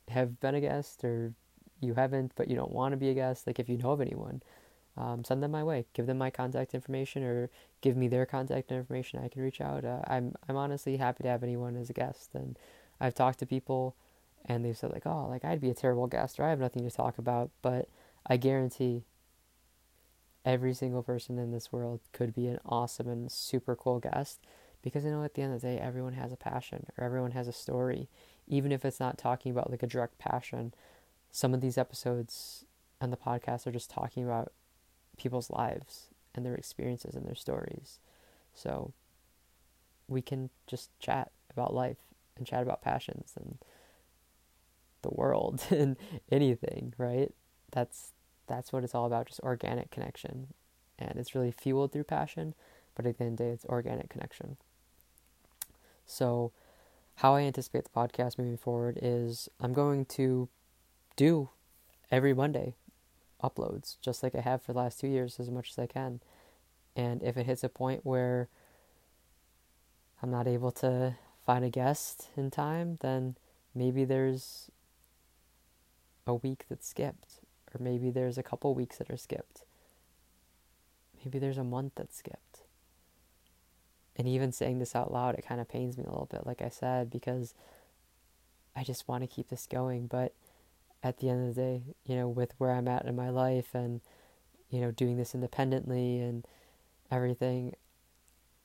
have 0.08 0.40
been 0.40 0.54
a 0.54 0.60
guest 0.60 1.04
or 1.04 1.32
you 1.80 1.94
haven't, 1.94 2.32
but 2.36 2.48
you 2.48 2.56
don't 2.56 2.72
want 2.72 2.92
to 2.92 2.96
be 2.96 3.10
a 3.10 3.14
guest, 3.14 3.46
like 3.46 3.58
if 3.58 3.68
you 3.68 3.78
know 3.78 3.92
of 3.92 4.00
anyone, 4.00 4.42
um, 4.96 5.24
send 5.24 5.42
them 5.42 5.50
my 5.50 5.64
way. 5.64 5.86
Give 5.94 6.06
them 6.06 6.18
my 6.18 6.30
contact 6.30 6.74
information 6.74 7.22
or 7.22 7.48
give 7.80 7.96
me 7.96 8.08
their 8.08 8.26
contact 8.26 8.70
information. 8.70 9.20
I 9.22 9.28
can 9.28 9.42
reach 9.42 9.60
out. 9.60 9.84
Uh, 9.84 10.00
I'm 10.06 10.34
I'm 10.48 10.56
honestly 10.56 10.96
happy 10.96 11.22
to 11.22 11.28
have 11.28 11.42
anyone 11.42 11.76
as 11.76 11.88
a 11.88 11.94
guest, 11.94 12.30
and 12.34 12.58
I've 13.00 13.14
talked 13.14 13.38
to 13.38 13.46
people 13.46 13.94
and 14.44 14.64
they've 14.64 14.76
said 14.76 14.92
like, 14.92 15.06
oh, 15.06 15.26
like 15.28 15.44
I'd 15.44 15.60
be 15.60 15.70
a 15.70 15.74
terrible 15.74 16.06
guest 16.06 16.38
or 16.38 16.44
I 16.44 16.50
have 16.50 16.60
nothing 16.60 16.88
to 16.88 16.94
talk 16.94 17.18
about, 17.18 17.50
but 17.62 17.88
I 18.26 18.36
guarantee 18.36 19.04
every 20.44 20.74
single 20.74 21.02
person 21.02 21.38
in 21.38 21.50
this 21.52 21.72
world 21.72 22.00
could 22.12 22.34
be 22.34 22.46
an 22.46 22.58
awesome 22.64 23.08
and 23.08 23.30
super 23.30 23.76
cool 23.76 23.98
guest 23.98 24.40
because 24.82 25.04
I 25.04 25.10
know 25.10 25.22
at 25.22 25.34
the 25.34 25.42
end 25.42 25.54
of 25.54 25.60
the 25.60 25.66
day 25.68 25.78
everyone 25.78 26.14
has 26.14 26.32
a 26.32 26.36
passion 26.36 26.86
or 26.96 27.04
everyone 27.04 27.32
has 27.32 27.48
a 27.48 27.52
story, 27.52 28.08
even 28.46 28.72
if 28.72 28.84
it's 28.84 29.00
not 29.00 29.18
talking 29.18 29.52
about 29.52 29.70
like 29.70 29.82
a 29.82 29.86
direct 29.86 30.18
passion. 30.18 30.72
Some 31.30 31.54
of 31.54 31.60
these 31.60 31.78
episodes 31.78 32.64
on 33.00 33.10
the 33.10 33.16
podcast 33.16 33.66
are 33.66 33.72
just 33.72 33.90
talking 33.90 34.24
about 34.24 34.52
people's 35.16 35.50
lives 35.50 36.08
and 36.34 36.44
their 36.44 36.54
experiences 36.54 37.14
and 37.14 37.26
their 37.26 37.34
stories. 37.34 37.98
So 38.54 38.92
we 40.08 40.22
can 40.22 40.50
just 40.66 40.90
chat 40.98 41.30
about 41.50 41.74
life 41.74 41.98
and 42.36 42.46
chat 42.46 42.62
about 42.62 42.82
passions 42.82 43.32
and 43.36 43.58
the 45.02 45.10
world 45.10 45.62
and 45.70 45.96
anything, 46.30 46.94
right? 46.98 47.32
That's 47.72 48.12
that's 48.46 48.72
what 48.72 48.82
it's 48.82 48.94
all 48.94 49.06
about, 49.06 49.26
just 49.26 49.40
organic 49.40 49.90
connection. 49.90 50.48
And 50.98 51.12
it's 51.16 51.34
really 51.34 51.52
fueled 51.52 51.92
through 51.92 52.04
passion, 52.04 52.54
but 52.94 53.06
at 53.06 53.16
the 53.16 53.24
end 53.24 53.34
of 53.34 53.38
the 53.38 53.44
day, 53.44 53.50
it's 53.50 53.64
organic 53.64 54.10
connection. 54.10 54.56
So, 56.04 56.52
how 57.16 57.36
I 57.36 57.42
anticipate 57.42 57.84
the 57.84 57.90
podcast 57.90 58.38
moving 58.38 58.56
forward 58.56 58.98
is 59.00 59.48
I'm 59.60 59.72
going 59.72 60.04
to 60.06 60.48
do 61.16 61.50
every 62.10 62.34
Monday 62.34 62.74
uploads, 63.42 63.96
just 64.00 64.22
like 64.22 64.34
I 64.34 64.40
have 64.40 64.62
for 64.62 64.72
the 64.72 64.80
last 64.80 64.98
two 65.00 65.06
years, 65.06 65.38
as 65.38 65.50
much 65.50 65.70
as 65.70 65.78
I 65.78 65.86
can. 65.86 66.20
And 66.96 67.22
if 67.22 67.36
it 67.36 67.46
hits 67.46 67.62
a 67.62 67.68
point 67.68 68.04
where 68.04 68.48
I'm 70.22 70.30
not 70.30 70.48
able 70.48 70.72
to 70.72 71.14
find 71.46 71.64
a 71.64 71.70
guest 71.70 72.28
in 72.36 72.50
time, 72.50 72.98
then 73.00 73.36
maybe 73.74 74.04
there's 74.04 74.70
a 76.30 76.34
week 76.34 76.64
that's 76.68 76.88
skipped, 76.88 77.40
or 77.74 77.82
maybe 77.82 78.10
there's 78.10 78.38
a 78.38 78.42
couple 78.42 78.72
weeks 78.74 78.96
that 78.98 79.10
are 79.10 79.16
skipped. 79.16 79.64
Maybe 81.24 81.38
there's 81.38 81.58
a 81.58 81.64
month 81.64 81.92
that's 81.96 82.16
skipped. 82.16 82.62
And 84.16 84.28
even 84.28 84.52
saying 84.52 84.78
this 84.78 84.94
out 84.94 85.12
loud, 85.12 85.34
it 85.34 85.46
kind 85.46 85.60
of 85.60 85.68
pains 85.68 85.98
me 85.98 86.04
a 86.04 86.10
little 86.10 86.28
bit, 86.30 86.46
like 86.46 86.62
I 86.62 86.68
said, 86.68 87.10
because 87.10 87.54
I 88.76 88.84
just 88.84 89.08
want 89.08 89.22
to 89.22 89.26
keep 89.26 89.48
this 89.48 89.66
going. 89.66 90.06
But 90.06 90.34
at 91.02 91.18
the 91.18 91.28
end 91.28 91.48
of 91.48 91.54
the 91.54 91.60
day, 91.60 91.82
you 92.04 92.16
know, 92.16 92.28
with 92.28 92.54
where 92.58 92.72
I'm 92.72 92.88
at 92.88 93.06
in 93.06 93.16
my 93.16 93.30
life 93.30 93.74
and, 93.74 94.00
you 94.68 94.80
know, 94.80 94.92
doing 94.92 95.16
this 95.16 95.34
independently 95.34 96.20
and 96.20 96.46
everything, 97.10 97.74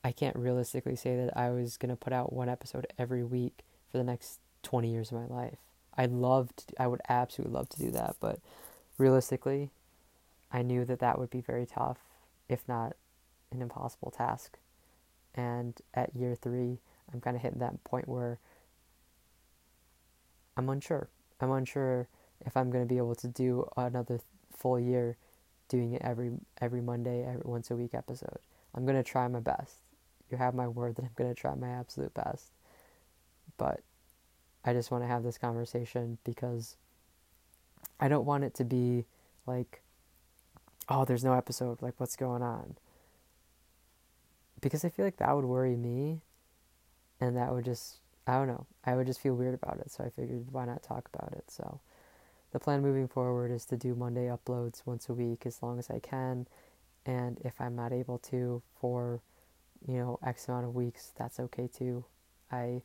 I 0.03 0.12
can't 0.12 0.36
realistically 0.36 0.95
say 0.95 1.15
that 1.15 1.36
I 1.36 1.50
was 1.50 1.77
going 1.77 1.89
to 1.89 1.95
put 1.95 2.13
out 2.13 2.31
one 2.31 2.50
episode 2.50 2.86
every 3.00 3.24
week 3.24 3.63
for 3.91 3.98
the 3.98 4.03
next 4.03 4.39
20 4.62 4.91
years 4.91 5.12
of 5.12 5.17
my 5.17 5.25
life. 5.25 5.57
I'd 5.98 6.12
love 6.12 6.56
to, 6.56 6.82
I 6.82 6.88
would 6.88 7.02
absolutely 7.08 7.54
love 7.54 7.70
to 7.70 7.78
do 7.78 7.92
that, 7.92 8.18
but 8.20 8.40
realistically, 8.98 9.70
I 10.52 10.62
knew 10.62 10.86
that 10.86 11.00
that 11.00 11.20
would 11.20 11.30
be 11.30 11.42
very 11.42 11.66
tough, 11.66 11.98
if 12.50 12.68
not 12.68 12.96
an 13.52 13.62
impossible 13.62 14.12
task. 14.12 14.58
And 15.34 15.74
at 15.94 16.16
year 16.16 16.36
three, 16.36 16.80
I'm 17.12 17.22
kind 17.22 17.36
of 17.36 17.42
hitting 17.42 17.60
that 17.60 17.84
point 17.84 18.08
where 18.08 18.40
I'm 20.58 20.70
unsure. 20.70 21.10
I'm 21.42 21.52
unsure 21.52 22.08
if 22.46 22.56
I'm 22.56 22.72
going 22.72 22.84
to 22.84 22.88
be 22.88 22.98
able 22.98 23.16
to 23.16 23.28
do 23.28 23.68
another 23.75 24.20
full 24.56 24.80
year 24.80 25.18
doing 25.68 25.94
it 25.94 26.02
every 26.04 26.32
every 26.62 26.82
Monday, 26.82 27.25
every 27.25 27.42
once 27.44 27.72
a 27.72 27.75
week 27.75 27.94
episode. 27.94 28.40
I'm 28.74 28.86
going 28.86 28.98
to 28.98 29.04
try 29.04 29.28
my 29.28 29.40
best. 29.40 29.75
You 30.32 30.38
have 30.38 30.54
my 30.54 30.68
word 30.68 30.96
that 30.96 31.04
I'm 31.04 31.12
going 31.16 31.34
to 31.34 31.40
try 31.40 31.54
my 31.56 31.70
absolute 31.70 32.14
best. 32.14 32.52
But 33.58 33.82
I 34.65 34.74
just 34.74 34.91
want 34.91 35.03
to 35.03 35.07
have 35.07 35.24
this 35.24 35.38
conversation 35.38 36.17
because 36.24 36.75
I 38.00 38.07
don't 38.07 38.25
want 38.25 38.43
it 38.43 38.53
to 38.55 38.63
be 38.63 39.05
like 39.45 39.81
oh, 40.89 41.05
there's 41.05 41.24
no 41.24 41.34
episode, 41.34 41.81
like 41.81 41.95
what's 41.98 42.15
going 42.15 42.43
on? 42.43 42.75
Because 44.62 44.86
I 44.86 44.89
feel 44.89 45.05
like 45.05 45.17
that 45.17 45.36
would 45.36 45.45
worry 45.45 45.75
me 45.75 46.22
and 47.19 47.36
that 47.38 47.53
would 47.53 47.65
just 47.65 47.98
I 48.27 48.34
don't 48.34 48.48
know. 48.48 48.65
I 48.84 48.95
would 48.95 49.05
just 49.05 49.19
feel 49.19 49.36
weird 49.36 49.53
about 49.53 49.79
it, 49.79 49.91
so 49.91 50.03
I 50.03 50.10
figured 50.10 50.51
why 50.51 50.65
not 50.65 50.81
talk 50.81 51.10
about 51.13 51.34
it. 51.34 51.45
So 51.48 51.79
the 52.51 52.60
plan 52.60 52.81
moving 52.81 53.07
forward 53.07 53.51
is 53.51 53.65
to 53.65 53.77
do 53.77 53.93
Monday 53.93 54.27
uploads 54.27 54.81
once 54.86 55.10
a 55.10 55.13
week 55.13 55.45
as 55.45 55.62
long 55.62 55.77
as 55.77 55.89
I 55.91 56.00
can. 56.00 56.48
And 57.05 57.39
if 57.43 57.62
I'm 57.62 57.75
not 57.75 57.93
able 57.93 58.17
to 58.19 58.63
for, 58.79 59.22
you 59.88 59.98
know, 59.98 60.17
X 60.25 60.48
amount 60.48 60.65
of 60.65 60.74
weeks, 60.74 61.12
that's 61.15 61.39
okay 61.39 61.67
too. 61.67 62.05
I 62.51 62.81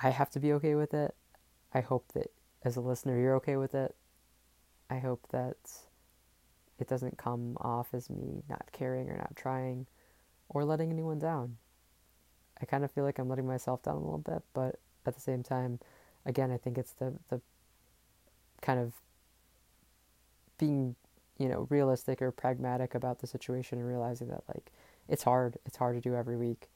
I 0.00 0.10
have 0.10 0.30
to 0.30 0.40
be 0.40 0.52
okay 0.54 0.74
with 0.74 0.94
it. 0.94 1.14
I 1.74 1.80
hope 1.80 2.12
that 2.14 2.30
as 2.64 2.76
a 2.76 2.80
listener 2.80 3.18
you're 3.18 3.36
okay 3.36 3.56
with 3.56 3.74
it. 3.74 3.94
I 4.90 4.98
hope 4.98 5.26
that 5.30 5.56
it 6.78 6.88
doesn't 6.88 7.18
come 7.18 7.56
off 7.60 7.88
as 7.92 8.08
me 8.08 8.42
not 8.48 8.70
caring 8.72 9.10
or 9.10 9.16
not 9.16 9.36
trying 9.36 9.86
or 10.48 10.64
letting 10.64 10.90
anyone 10.90 11.18
down. 11.18 11.56
I 12.60 12.64
kind 12.64 12.84
of 12.84 12.90
feel 12.90 13.04
like 13.04 13.18
I'm 13.18 13.28
letting 13.28 13.46
myself 13.46 13.82
down 13.82 13.96
a 13.96 14.00
little 14.00 14.18
bit, 14.18 14.42
but 14.54 14.78
at 15.06 15.14
the 15.14 15.20
same 15.20 15.42
time, 15.42 15.78
again, 16.24 16.50
I 16.50 16.56
think 16.56 16.78
it's 16.78 16.92
the 16.92 17.14
the 17.28 17.40
kind 18.60 18.80
of 18.80 18.94
being, 20.58 20.96
you 21.38 21.48
know, 21.48 21.66
realistic 21.70 22.20
or 22.20 22.32
pragmatic 22.32 22.94
about 22.94 23.20
the 23.20 23.26
situation 23.26 23.78
and 23.78 23.86
realizing 23.86 24.28
that 24.28 24.42
like 24.48 24.72
it's 25.08 25.22
hard. 25.22 25.58
It's 25.66 25.76
hard 25.76 25.96
to 25.96 26.00
do 26.00 26.14
every 26.14 26.36
week. 26.36 26.68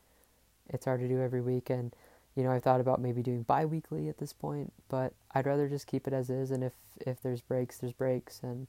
It's 0.68 0.84
hard 0.84 1.00
to 1.00 1.08
do 1.08 1.20
every 1.20 1.40
week 1.40 1.70
and 1.70 1.94
you 2.34 2.42
know, 2.42 2.50
I've 2.50 2.62
thought 2.62 2.80
about 2.80 3.00
maybe 3.00 3.22
doing 3.22 3.42
bi-weekly 3.42 4.08
at 4.08 4.18
this 4.18 4.32
point, 4.32 4.72
but 4.88 5.12
I'd 5.34 5.46
rather 5.46 5.68
just 5.68 5.86
keep 5.86 6.06
it 6.06 6.12
as 6.12 6.30
is 6.30 6.50
and 6.50 6.64
if 6.64 6.72
if 6.98 7.20
there's 7.22 7.40
breaks, 7.40 7.78
there's 7.78 7.92
breaks 7.92 8.40
and 8.42 8.66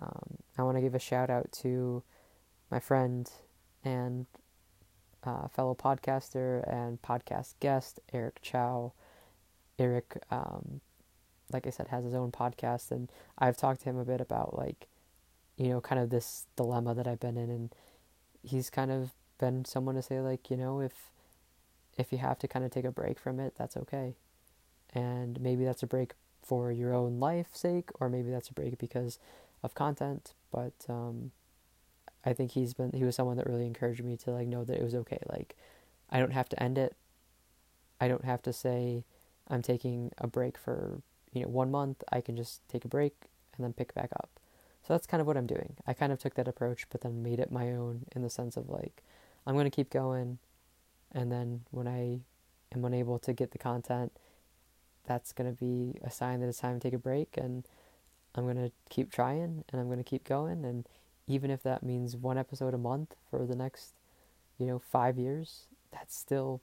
um, 0.00 0.38
I 0.58 0.62
want 0.62 0.76
to 0.76 0.82
give 0.82 0.94
a 0.94 1.00
shout 1.00 1.30
out 1.30 1.50
to 1.62 2.02
my 2.70 2.80
friend 2.80 3.30
and 3.84 4.26
uh, 5.24 5.48
fellow 5.48 5.74
podcaster 5.74 6.68
and 6.70 7.00
podcast 7.00 7.54
guest 7.60 8.00
Eric 8.12 8.40
Chow. 8.42 8.92
Eric 9.78 10.18
um, 10.30 10.80
like 11.52 11.66
I 11.66 11.70
said, 11.70 11.88
has 11.88 12.04
his 12.04 12.14
own 12.14 12.32
podcast, 12.32 12.90
and 12.90 13.10
I've 13.38 13.56
talked 13.56 13.82
to 13.82 13.90
him 13.90 13.96
a 13.96 14.04
bit 14.04 14.20
about 14.20 14.56
like, 14.56 14.88
you 15.56 15.68
know, 15.68 15.80
kind 15.80 16.00
of 16.00 16.10
this 16.10 16.46
dilemma 16.56 16.94
that 16.94 17.06
I've 17.06 17.20
been 17.20 17.36
in, 17.36 17.50
and 17.50 17.74
he's 18.42 18.70
kind 18.70 18.90
of 18.90 19.10
been 19.38 19.64
someone 19.64 19.94
to 19.94 20.02
say 20.02 20.20
like, 20.20 20.50
you 20.50 20.56
know, 20.56 20.80
if 20.80 21.10
if 21.96 22.12
you 22.12 22.18
have 22.18 22.38
to 22.40 22.48
kind 22.48 22.64
of 22.64 22.70
take 22.70 22.84
a 22.84 22.90
break 22.90 23.18
from 23.18 23.40
it, 23.40 23.54
that's 23.56 23.76
okay, 23.76 24.14
and 24.94 25.40
maybe 25.40 25.64
that's 25.64 25.82
a 25.82 25.86
break 25.86 26.12
for 26.42 26.70
your 26.70 26.92
own 26.92 27.18
life's 27.20 27.60
sake, 27.60 27.90
or 28.00 28.08
maybe 28.08 28.30
that's 28.30 28.48
a 28.48 28.54
break 28.54 28.78
because 28.78 29.18
of 29.62 29.74
content. 29.74 30.34
But 30.52 30.74
um, 30.88 31.32
I 32.24 32.32
think 32.32 32.52
he's 32.52 32.74
been 32.74 32.92
he 32.92 33.04
was 33.04 33.16
someone 33.16 33.36
that 33.36 33.46
really 33.46 33.66
encouraged 33.66 34.04
me 34.04 34.16
to 34.18 34.30
like 34.30 34.48
know 34.48 34.64
that 34.64 34.78
it 34.78 34.84
was 34.84 34.94
okay. 34.94 35.20
Like, 35.28 35.56
I 36.10 36.18
don't 36.18 36.32
have 36.32 36.48
to 36.50 36.62
end 36.62 36.78
it. 36.78 36.94
I 38.00 38.08
don't 38.08 38.24
have 38.24 38.42
to 38.42 38.52
say 38.52 39.04
I'm 39.48 39.62
taking 39.62 40.10
a 40.18 40.26
break 40.26 40.58
for 40.58 41.00
you 41.32 41.42
know, 41.42 41.48
one 41.48 41.70
month 41.70 42.02
I 42.10 42.20
can 42.20 42.36
just 42.36 42.66
take 42.68 42.84
a 42.84 42.88
break 42.88 43.14
and 43.56 43.64
then 43.64 43.72
pick 43.72 43.94
back 43.94 44.10
up. 44.14 44.30
So 44.86 44.94
that's 44.94 45.06
kind 45.06 45.20
of 45.20 45.26
what 45.26 45.36
I'm 45.36 45.46
doing. 45.46 45.76
I 45.86 45.94
kind 45.94 46.12
of 46.12 46.18
took 46.18 46.34
that 46.34 46.48
approach, 46.48 46.86
but 46.90 47.00
then 47.00 47.22
made 47.22 47.40
it 47.40 47.50
my 47.50 47.72
own 47.72 48.04
in 48.14 48.22
the 48.22 48.30
sense 48.30 48.56
of 48.56 48.68
like, 48.68 49.02
I'm 49.46 49.54
going 49.54 49.64
to 49.64 49.70
keep 49.70 49.90
going. 49.90 50.38
And 51.14 51.30
then 51.30 51.62
when 51.70 51.86
I 51.86 52.20
am 52.74 52.84
unable 52.84 53.18
to 53.20 53.32
get 53.32 53.52
the 53.52 53.58
content, 53.58 54.12
that's 55.06 55.32
going 55.32 55.54
to 55.54 55.58
be 55.58 55.98
a 56.02 56.10
sign 56.10 56.40
that 56.40 56.48
it's 56.48 56.58
time 56.58 56.80
to 56.80 56.80
take 56.80 56.94
a 56.94 56.98
break. 56.98 57.36
And 57.36 57.64
I'm 58.34 58.44
going 58.44 58.56
to 58.56 58.72
keep 58.90 59.12
trying 59.12 59.64
and 59.70 59.80
I'm 59.80 59.86
going 59.86 59.98
to 59.98 60.04
keep 60.04 60.24
going. 60.24 60.64
And 60.64 60.86
even 61.26 61.50
if 61.50 61.62
that 61.62 61.82
means 61.82 62.16
one 62.16 62.36
episode 62.38 62.74
a 62.74 62.78
month 62.78 63.14
for 63.30 63.46
the 63.46 63.56
next, 63.56 63.94
you 64.58 64.66
know, 64.66 64.78
five 64.78 65.18
years, 65.18 65.66
that's 65.92 66.16
still 66.16 66.60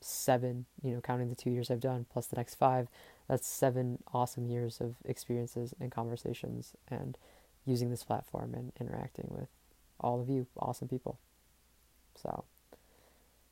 seven, 0.00 0.66
you 0.82 0.92
know, 0.92 1.00
counting 1.00 1.28
the 1.28 1.34
two 1.34 1.50
years 1.50 1.70
I've 1.70 1.80
done 1.80 2.06
plus 2.12 2.26
the 2.26 2.36
next 2.36 2.56
five 2.56 2.88
that's 3.28 3.46
seven 3.46 4.02
awesome 4.12 4.46
years 4.46 4.80
of 4.80 4.96
experiences 5.04 5.74
and 5.80 5.90
conversations 5.90 6.74
and 6.88 7.16
using 7.64 7.90
this 7.90 8.04
platform 8.04 8.52
and 8.54 8.72
interacting 8.80 9.28
with 9.30 9.48
all 10.00 10.20
of 10.20 10.28
you 10.28 10.46
awesome 10.58 10.88
people. 10.88 11.18
So, 12.20 12.44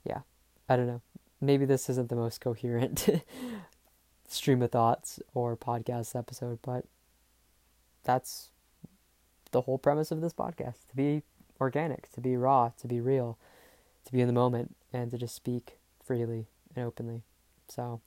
yeah, 0.04 0.20
I 0.68 0.76
don't 0.76 0.86
know. 0.86 1.02
Maybe 1.40 1.64
this 1.64 1.88
isn't 1.88 2.08
the 2.08 2.16
most 2.16 2.40
coherent 2.40 3.08
stream 4.28 4.62
of 4.62 4.70
thoughts 4.70 5.20
or 5.34 5.56
podcast 5.56 6.16
episode, 6.16 6.58
but 6.62 6.84
that's 8.04 8.50
the 9.52 9.62
whole 9.62 9.78
premise 9.78 10.10
of 10.10 10.20
this 10.20 10.32
podcast 10.32 10.88
to 10.88 10.96
be 10.96 11.22
organic, 11.60 12.10
to 12.12 12.20
be 12.20 12.36
raw, 12.36 12.70
to 12.80 12.86
be 12.86 13.00
real, 13.00 13.38
to 14.04 14.12
be 14.12 14.20
in 14.20 14.26
the 14.26 14.32
moment, 14.32 14.76
and 14.92 15.10
to 15.10 15.18
just 15.18 15.34
speak 15.34 15.78
freely 16.02 16.46
and 16.74 16.84
openly. 16.84 17.22
So, 17.68 18.00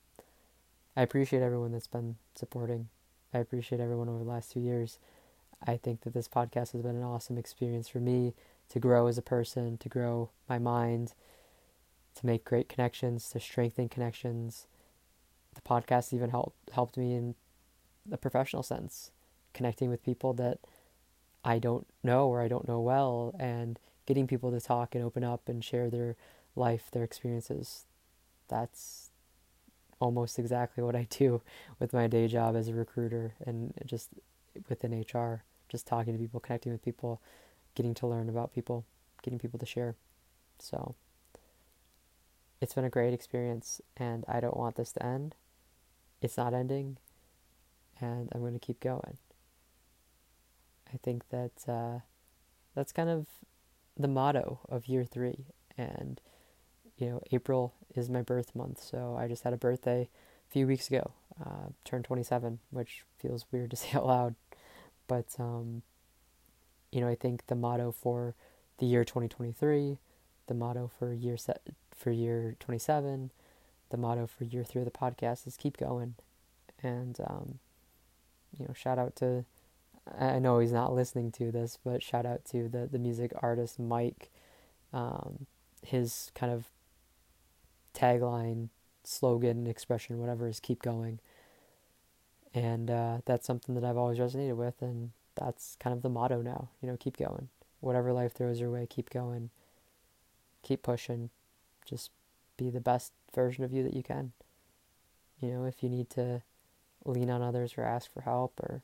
I 0.95 1.01
appreciate 1.01 1.41
everyone 1.41 1.71
that's 1.71 1.87
been 1.87 2.17
supporting. 2.35 2.89
I 3.33 3.39
appreciate 3.39 3.81
everyone 3.81 4.09
over 4.09 4.19
the 4.23 4.29
last 4.29 4.51
two 4.51 4.59
years. 4.59 4.99
I 5.65 5.77
think 5.77 6.01
that 6.01 6.13
this 6.13 6.27
podcast 6.27 6.73
has 6.73 6.81
been 6.81 6.95
an 6.95 7.03
awesome 7.03 7.37
experience 7.37 7.87
for 7.87 7.99
me 7.99 8.33
to 8.69 8.79
grow 8.79 9.07
as 9.07 9.17
a 9.17 9.21
person, 9.21 9.77
to 9.77 9.89
grow 9.89 10.29
my 10.47 10.59
mind, 10.59 11.13
to 12.15 12.25
make 12.25 12.43
great 12.45 12.69
connections, 12.69 13.29
to 13.29 13.39
strengthen 13.39 13.89
connections. 13.89 14.67
The 15.55 15.61
podcast 15.61 16.13
even 16.13 16.29
helped 16.29 16.71
helped 16.71 16.97
me 16.97 17.13
in 17.15 17.35
a 18.11 18.17
professional 18.17 18.63
sense, 18.63 19.11
connecting 19.53 19.89
with 19.89 20.03
people 20.03 20.33
that 20.33 20.59
I 21.43 21.59
don't 21.59 21.87
know 22.03 22.27
or 22.27 22.41
I 22.41 22.47
don't 22.47 22.67
know 22.67 22.79
well 22.79 23.35
and 23.39 23.79
getting 24.05 24.27
people 24.27 24.51
to 24.51 24.59
talk 24.59 24.95
and 24.95 25.03
open 25.03 25.23
up 25.23 25.47
and 25.47 25.63
share 25.63 25.89
their 25.89 26.15
life, 26.55 26.89
their 26.91 27.03
experiences. 27.03 27.85
That's 28.47 29.11
almost 29.99 30.37
exactly 30.37 30.83
what 30.83 30.95
I 30.95 31.07
do 31.09 31.41
with 31.79 31.93
my 31.93 32.07
day 32.07 32.27
job 32.27 32.55
as 32.55 32.67
a 32.67 32.73
recruiter 32.73 33.33
and 33.45 33.73
just 33.85 34.09
within 34.69 34.93
HR, 34.93 35.43
just 35.69 35.87
talking 35.87 36.13
to 36.13 36.19
people, 36.19 36.39
connecting 36.39 36.71
with 36.71 36.83
people, 36.83 37.21
getting 37.75 37.93
to 37.95 38.07
learn 38.07 38.29
about 38.29 38.53
people, 38.53 38.85
getting 39.21 39.39
people 39.39 39.59
to 39.59 39.65
share. 39.65 39.95
So 40.59 40.95
it's 42.63 42.73
been 42.73 42.85
a 42.85 42.89
great 42.89 43.13
experience 43.13 43.81
and 43.97 44.23
I 44.25 44.39
don't 44.39 44.55
want 44.55 44.77
this 44.77 44.93
to 44.93 45.05
end. 45.05 45.35
it's 46.21 46.37
not 46.37 46.53
ending, 46.53 46.95
and 47.99 48.29
I'm 48.31 48.39
going 48.39 48.53
to 48.53 48.59
keep 48.59 48.79
going. 48.79 49.17
I 50.93 50.97
think 51.03 51.27
that 51.29 51.51
uh, 51.67 51.99
that's 52.73 52.93
kind 52.93 53.09
of 53.09 53.27
the 53.97 54.07
motto 54.07 54.61
of 54.69 54.87
year 54.87 55.03
three. 55.03 55.47
And, 55.77 56.21
you 56.97 57.09
know, 57.09 57.21
April 57.33 57.73
is 57.93 58.09
my 58.09 58.21
birth 58.21 58.55
month, 58.55 58.81
so 58.81 59.17
I 59.19 59.27
just 59.27 59.43
had 59.43 59.51
a 59.51 59.57
birthday 59.57 60.07
a 60.49 60.51
few 60.53 60.65
weeks 60.65 60.87
ago. 60.87 61.11
Uh, 61.45 61.71
turned 61.83 62.05
27, 62.05 62.59
which 62.69 63.03
feels 63.19 63.45
weird 63.51 63.71
to 63.71 63.75
say 63.81 63.89
out 63.97 64.05
loud. 64.07 64.35
But, 65.07 65.35
um, 65.37 65.81
you 66.93 67.01
know, 67.01 67.09
I 67.09 67.15
think 67.15 67.47
the 67.47 67.55
motto 67.55 67.91
for 67.91 68.35
the 68.77 68.85
year 68.85 69.03
2023, 69.03 69.97
the 70.47 70.53
motto 70.53 70.89
for 70.97 71.11
year 71.13 71.35
set 71.35 71.61
for 72.03 72.11
year 72.11 72.55
27, 72.59 73.31
the 73.89 73.97
motto 73.97 74.27
for 74.27 74.43
year 74.43 74.63
three 74.63 74.81
of 74.81 74.85
the 74.85 74.91
podcast 74.91 75.47
is 75.47 75.55
keep 75.57 75.77
going. 75.77 76.15
And, 76.81 77.17
um, 77.25 77.59
you 78.57 78.65
know, 78.65 78.73
shout 78.73 78.99
out 78.99 79.15
to 79.17 79.45
I 80.19 80.39
know 80.39 80.59
he's 80.59 80.73
not 80.73 80.93
listening 80.93 81.31
to 81.33 81.51
this, 81.51 81.77
but 81.83 82.03
shout 82.03 82.25
out 82.25 82.43
to 82.45 82.67
the 82.67 82.87
the 82.91 82.99
music 82.99 83.31
artist 83.41 83.79
Mike. 83.79 84.29
Um, 84.91 85.47
his 85.81 86.31
kind 86.35 86.51
of 86.51 86.65
tagline, 87.93 88.69
slogan, 89.03 89.65
expression, 89.67 90.19
whatever 90.19 90.47
is 90.47 90.59
"keep 90.59 90.81
going," 90.81 91.19
and 92.53 92.91
uh, 92.91 93.17
that's 93.25 93.47
something 93.47 93.75
that 93.75 93.83
I've 93.83 93.97
always 93.97 94.19
resonated 94.19 94.57
with, 94.57 94.81
and 94.81 95.11
that's 95.35 95.77
kind 95.79 95.95
of 95.95 96.01
the 96.01 96.09
motto 96.09 96.41
now. 96.41 96.69
You 96.81 96.89
know, 96.89 96.97
keep 96.97 97.17
going. 97.17 97.49
Whatever 97.79 98.13
life 98.13 98.33
throws 98.33 98.59
your 98.59 98.71
way, 98.71 98.85
keep 98.89 99.09
going. 99.09 99.49
Keep 100.63 100.83
pushing. 100.83 101.29
Just 101.85 102.11
be 102.57 102.69
the 102.69 102.79
best 102.79 103.11
version 103.33 103.63
of 103.63 103.73
you 103.73 103.83
that 103.83 103.93
you 103.93 104.03
can. 104.03 104.31
You 105.41 105.49
know, 105.49 105.65
if 105.65 105.83
you 105.83 105.89
need 105.89 106.09
to 106.11 106.41
lean 107.05 107.29
on 107.29 107.41
others 107.41 107.73
or 107.77 107.83
ask 107.83 108.11
for 108.11 108.21
help 108.21 108.59
or 108.59 108.81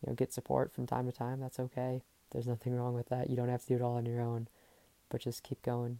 you 0.00 0.10
know, 0.10 0.14
get 0.14 0.32
support 0.32 0.72
from 0.72 0.86
time 0.86 1.06
to 1.06 1.12
time. 1.12 1.40
That's 1.40 1.60
okay. 1.60 2.02
There's 2.30 2.46
nothing 2.46 2.74
wrong 2.74 2.94
with 2.94 3.08
that. 3.08 3.28
You 3.28 3.36
don't 3.36 3.48
have 3.48 3.62
to 3.62 3.68
do 3.68 3.74
it 3.76 3.82
all 3.82 3.96
on 3.96 4.06
your 4.06 4.20
own, 4.20 4.48
but 5.08 5.20
just 5.20 5.42
keep 5.42 5.60
going. 5.62 5.98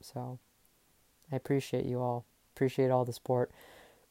So, 0.00 0.38
I 1.32 1.36
appreciate 1.36 1.86
you 1.86 2.00
all. 2.00 2.24
Appreciate 2.54 2.90
all 2.90 3.04
the 3.04 3.12
support. 3.12 3.50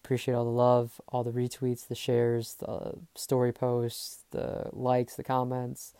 Appreciate 0.04 0.34
all 0.34 0.44
the 0.46 0.52
love, 0.52 1.00
all 1.08 1.24
the 1.24 1.32
retweets, 1.32 1.88
the 1.88 1.96
shares, 1.96 2.56
the 2.56 2.94
story 3.16 3.52
posts, 3.52 4.24
the 4.32 4.70
likes, 4.72 5.16
the 5.16 5.24
comments, 5.24 5.94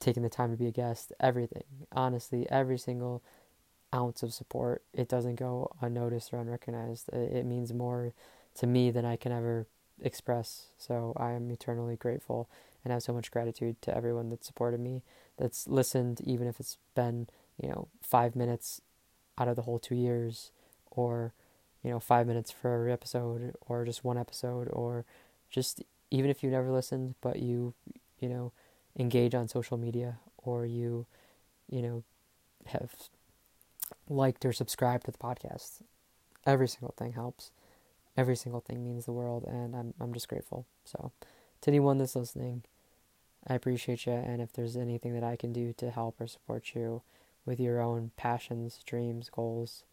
taking 0.00 0.22
the 0.22 0.28
time 0.28 0.50
to 0.50 0.56
be 0.56 0.66
a 0.66 0.72
guest, 0.72 1.12
everything. 1.20 1.64
Honestly, 1.92 2.46
every 2.50 2.78
single 2.78 3.22
ounce 3.94 4.22
of 4.22 4.32
support, 4.32 4.82
it 4.94 5.08
doesn't 5.08 5.36
go 5.36 5.70
unnoticed 5.80 6.32
or 6.32 6.38
unrecognized. 6.38 7.08
It 7.10 7.44
means 7.44 7.72
more 7.72 8.12
to 8.54 8.66
me 8.66 8.90
than 8.90 9.04
I 9.04 9.16
can 9.16 9.32
ever 9.32 9.66
express. 10.02 10.66
So 10.78 11.12
I 11.16 11.32
am 11.32 11.50
eternally 11.50 11.96
grateful 11.96 12.48
and 12.82 12.92
have 12.92 13.02
so 13.02 13.12
much 13.12 13.30
gratitude 13.30 13.80
to 13.82 13.94
everyone 13.94 14.30
that 14.30 14.44
supported 14.44 14.80
me, 14.80 15.02
that's 15.36 15.68
listened, 15.68 16.20
even 16.24 16.46
if 16.46 16.58
it's 16.58 16.78
been, 16.94 17.28
you 17.60 17.68
know, 17.68 17.88
five 18.00 18.34
minutes 18.34 18.80
out 19.38 19.48
of 19.48 19.56
the 19.56 19.62
whole 19.62 19.78
two 19.78 19.94
years, 19.94 20.50
or, 20.90 21.34
you 21.82 21.90
know, 21.90 22.00
five 22.00 22.26
minutes 22.26 22.50
for 22.50 22.72
every 22.72 22.92
episode, 22.92 23.54
or 23.66 23.84
just 23.84 24.02
one 24.02 24.16
episode, 24.16 24.68
or 24.72 25.04
just 25.50 25.82
even 26.10 26.30
if 26.30 26.42
you 26.42 26.50
never 26.50 26.70
listened, 26.70 27.14
but 27.20 27.38
you, 27.38 27.74
you 28.18 28.28
know, 28.28 28.52
engage 29.00 29.34
on 29.34 29.48
social 29.48 29.76
media, 29.76 30.18
or 30.38 30.64
you, 30.64 31.06
you 31.68 31.82
know, 31.82 32.04
have 32.66 32.92
liked 34.08 34.44
or 34.44 34.52
subscribed 34.52 35.06
to 35.06 35.10
the 35.10 35.18
podcast. 35.18 35.82
Every 36.46 36.68
single 36.68 36.94
thing 36.96 37.14
helps 37.14 37.50
every 38.16 38.36
single 38.36 38.60
thing 38.60 38.84
means 38.84 39.06
the 39.06 39.12
world, 39.12 39.44
and 39.44 39.74
I'm 39.74 39.94
I'm 40.00 40.12
just 40.12 40.28
grateful. 40.28 40.66
So, 40.84 41.12
to 41.62 41.70
anyone 41.70 41.98
that's 41.98 42.16
listening, 42.16 42.62
I 43.46 43.54
appreciate 43.54 44.06
you, 44.06 44.12
and 44.12 44.40
if 44.40 44.52
there's 44.52 44.76
anything 44.76 45.14
that 45.14 45.24
I 45.24 45.36
can 45.36 45.52
do 45.52 45.72
to 45.74 45.90
help 45.90 46.20
or 46.20 46.26
support 46.26 46.74
you 46.74 47.02
with 47.46 47.58
your 47.58 47.80
own 47.80 48.10
passions, 48.16 48.80
dreams, 48.84 49.30
goals, 49.30 49.84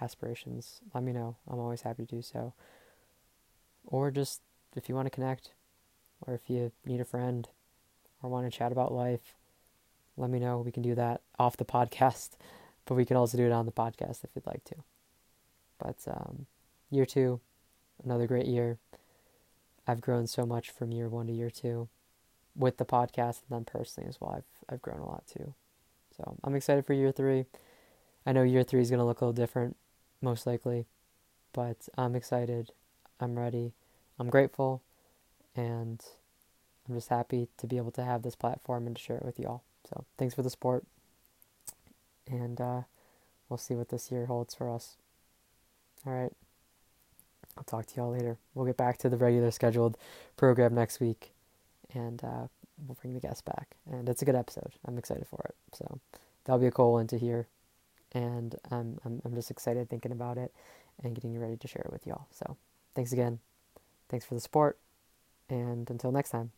aspirations, 0.00 0.80
let 0.94 1.02
me 1.02 1.12
know. 1.12 1.36
I'm 1.48 1.58
always 1.58 1.82
happy 1.82 2.04
to 2.04 2.16
do 2.16 2.22
so. 2.22 2.52
Or 3.86 4.10
just 4.10 4.42
if 4.76 4.88
you 4.88 4.94
want 4.94 5.06
to 5.06 5.10
connect, 5.10 5.52
or 6.26 6.34
if 6.34 6.50
you 6.50 6.72
need 6.84 7.00
a 7.00 7.04
friend, 7.04 7.48
or 8.22 8.30
want 8.30 8.50
to 8.50 8.56
chat 8.56 8.72
about 8.72 8.92
life, 8.92 9.34
let 10.16 10.30
me 10.30 10.38
know. 10.38 10.58
We 10.58 10.72
can 10.72 10.82
do 10.82 10.94
that 10.94 11.20
off 11.38 11.56
the 11.56 11.64
podcast, 11.64 12.30
but 12.84 12.94
we 12.94 13.04
can 13.04 13.16
also 13.16 13.36
do 13.36 13.46
it 13.46 13.52
on 13.52 13.66
the 13.66 13.72
podcast 13.72 14.24
if 14.24 14.30
you'd 14.34 14.46
like 14.46 14.64
to. 14.64 14.76
But 15.78 15.96
um, 16.06 16.46
year 16.90 17.06
two, 17.06 17.40
another 18.04 18.26
great 18.26 18.46
year. 18.46 18.78
I've 19.86 20.00
grown 20.00 20.26
so 20.26 20.44
much 20.46 20.70
from 20.70 20.92
year 20.92 21.08
one 21.08 21.26
to 21.26 21.32
year 21.32 21.50
two 21.50 21.88
with 22.54 22.76
the 22.76 22.84
podcast 22.84 23.40
and 23.48 23.50
then 23.50 23.64
personally 23.64 24.08
as 24.08 24.20
well. 24.20 24.34
I've 24.36 24.72
I've 24.74 24.82
grown 24.82 25.00
a 25.00 25.06
lot 25.06 25.24
too. 25.26 25.54
So 26.16 26.36
I'm 26.44 26.54
excited 26.54 26.84
for 26.84 26.92
year 26.92 27.12
three. 27.12 27.46
I 28.26 28.32
know 28.32 28.42
year 28.42 28.62
three 28.62 28.82
is 28.82 28.90
gonna 28.90 29.06
look 29.06 29.20
a 29.20 29.24
little 29.24 29.32
different, 29.32 29.76
most 30.20 30.46
likely. 30.46 30.86
But 31.52 31.88
I'm 31.96 32.14
excited. 32.14 32.70
I'm 33.18 33.38
ready. 33.38 33.72
I'm 34.18 34.30
grateful 34.30 34.82
and 35.56 36.02
I'm 36.90 36.96
just 36.96 37.08
happy 37.08 37.46
to 37.58 37.66
be 37.68 37.76
able 37.76 37.92
to 37.92 38.04
have 38.04 38.22
this 38.22 38.34
platform 38.34 38.88
and 38.88 38.96
to 38.96 39.02
share 39.02 39.16
it 39.16 39.24
with 39.24 39.38
you 39.38 39.46
all. 39.46 39.62
So 39.88 40.04
thanks 40.18 40.34
for 40.34 40.42
the 40.42 40.50
support. 40.50 40.84
And 42.28 42.60
uh, 42.60 42.82
we'll 43.48 43.58
see 43.58 43.74
what 43.74 43.90
this 43.90 44.10
year 44.10 44.26
holds 44.26 44.54
for 44.54 44.68
us. 44.68 44.96
All 46.04 46.12
right. 46.12 46.32
I'll 47.56 47.64
talk 47.64 47.86
to 47.86 47.96
y'all 47.96 48.10
later. 48.10 48.38
We'll 48.54 48.66
get 48.66 48.76
back 48.76 48.98
to 48.98 49.08
the 49.08 49.16
regular 49.16 49.50
scheduled 49.50 49.96
program 50.36 50.74
next 50.74 51.00
week, 51.00 51.32
and 51.92 52.22
uh, 52.24 52.46
we'll 52.86 52.96
bring 53.00 53.14
the 53.14 53.20
guests 53.20 53.42
back. 53.42 53.76
And 53.90 54.08
it's 54.08 54.22
a 54.22 54.24
good 54.24 54.36
episode. 54.36 54.72
I'm 54.86 54.98
excited 54.98 55.26
for 55.28 55.44
it. 55.48 55.54
So 55.74 56.00
that'll 56.44 56.60
be 56.60 56.66
a 56.66 56.72
cool 56.72 56.92
one 56.92 57.06
to 57.08 57.18
hear, 57.18 57.48
and 58.12 58.54
I'm 58.70 58.98
I'm 59.04 59.20
I'm 59.24 59.34
just 59.34 59.50
excited 59.50 59.90
thinking 59.90 60.12
about 60.12 60.38
it 60.38 60.54
and 61.02 61.14
getting 61.14 61.38
ready 61.38 61.56
to 61.56 61.68
share 61.68 61.82
it 61.84 61.92
with 61.92 62.06
y'all. 62.06 62.26
So 62.30 62.56
thanks 62.94 63.12
again. 63.12 63.40
Thanks 64.08 64.24
for 64.24 64.34
the 64.34 64.40
support, 64.40 64.78
and 65.48 65.90
until 65.90 66.12
next 66.12 66.30
time. 66.30 66.52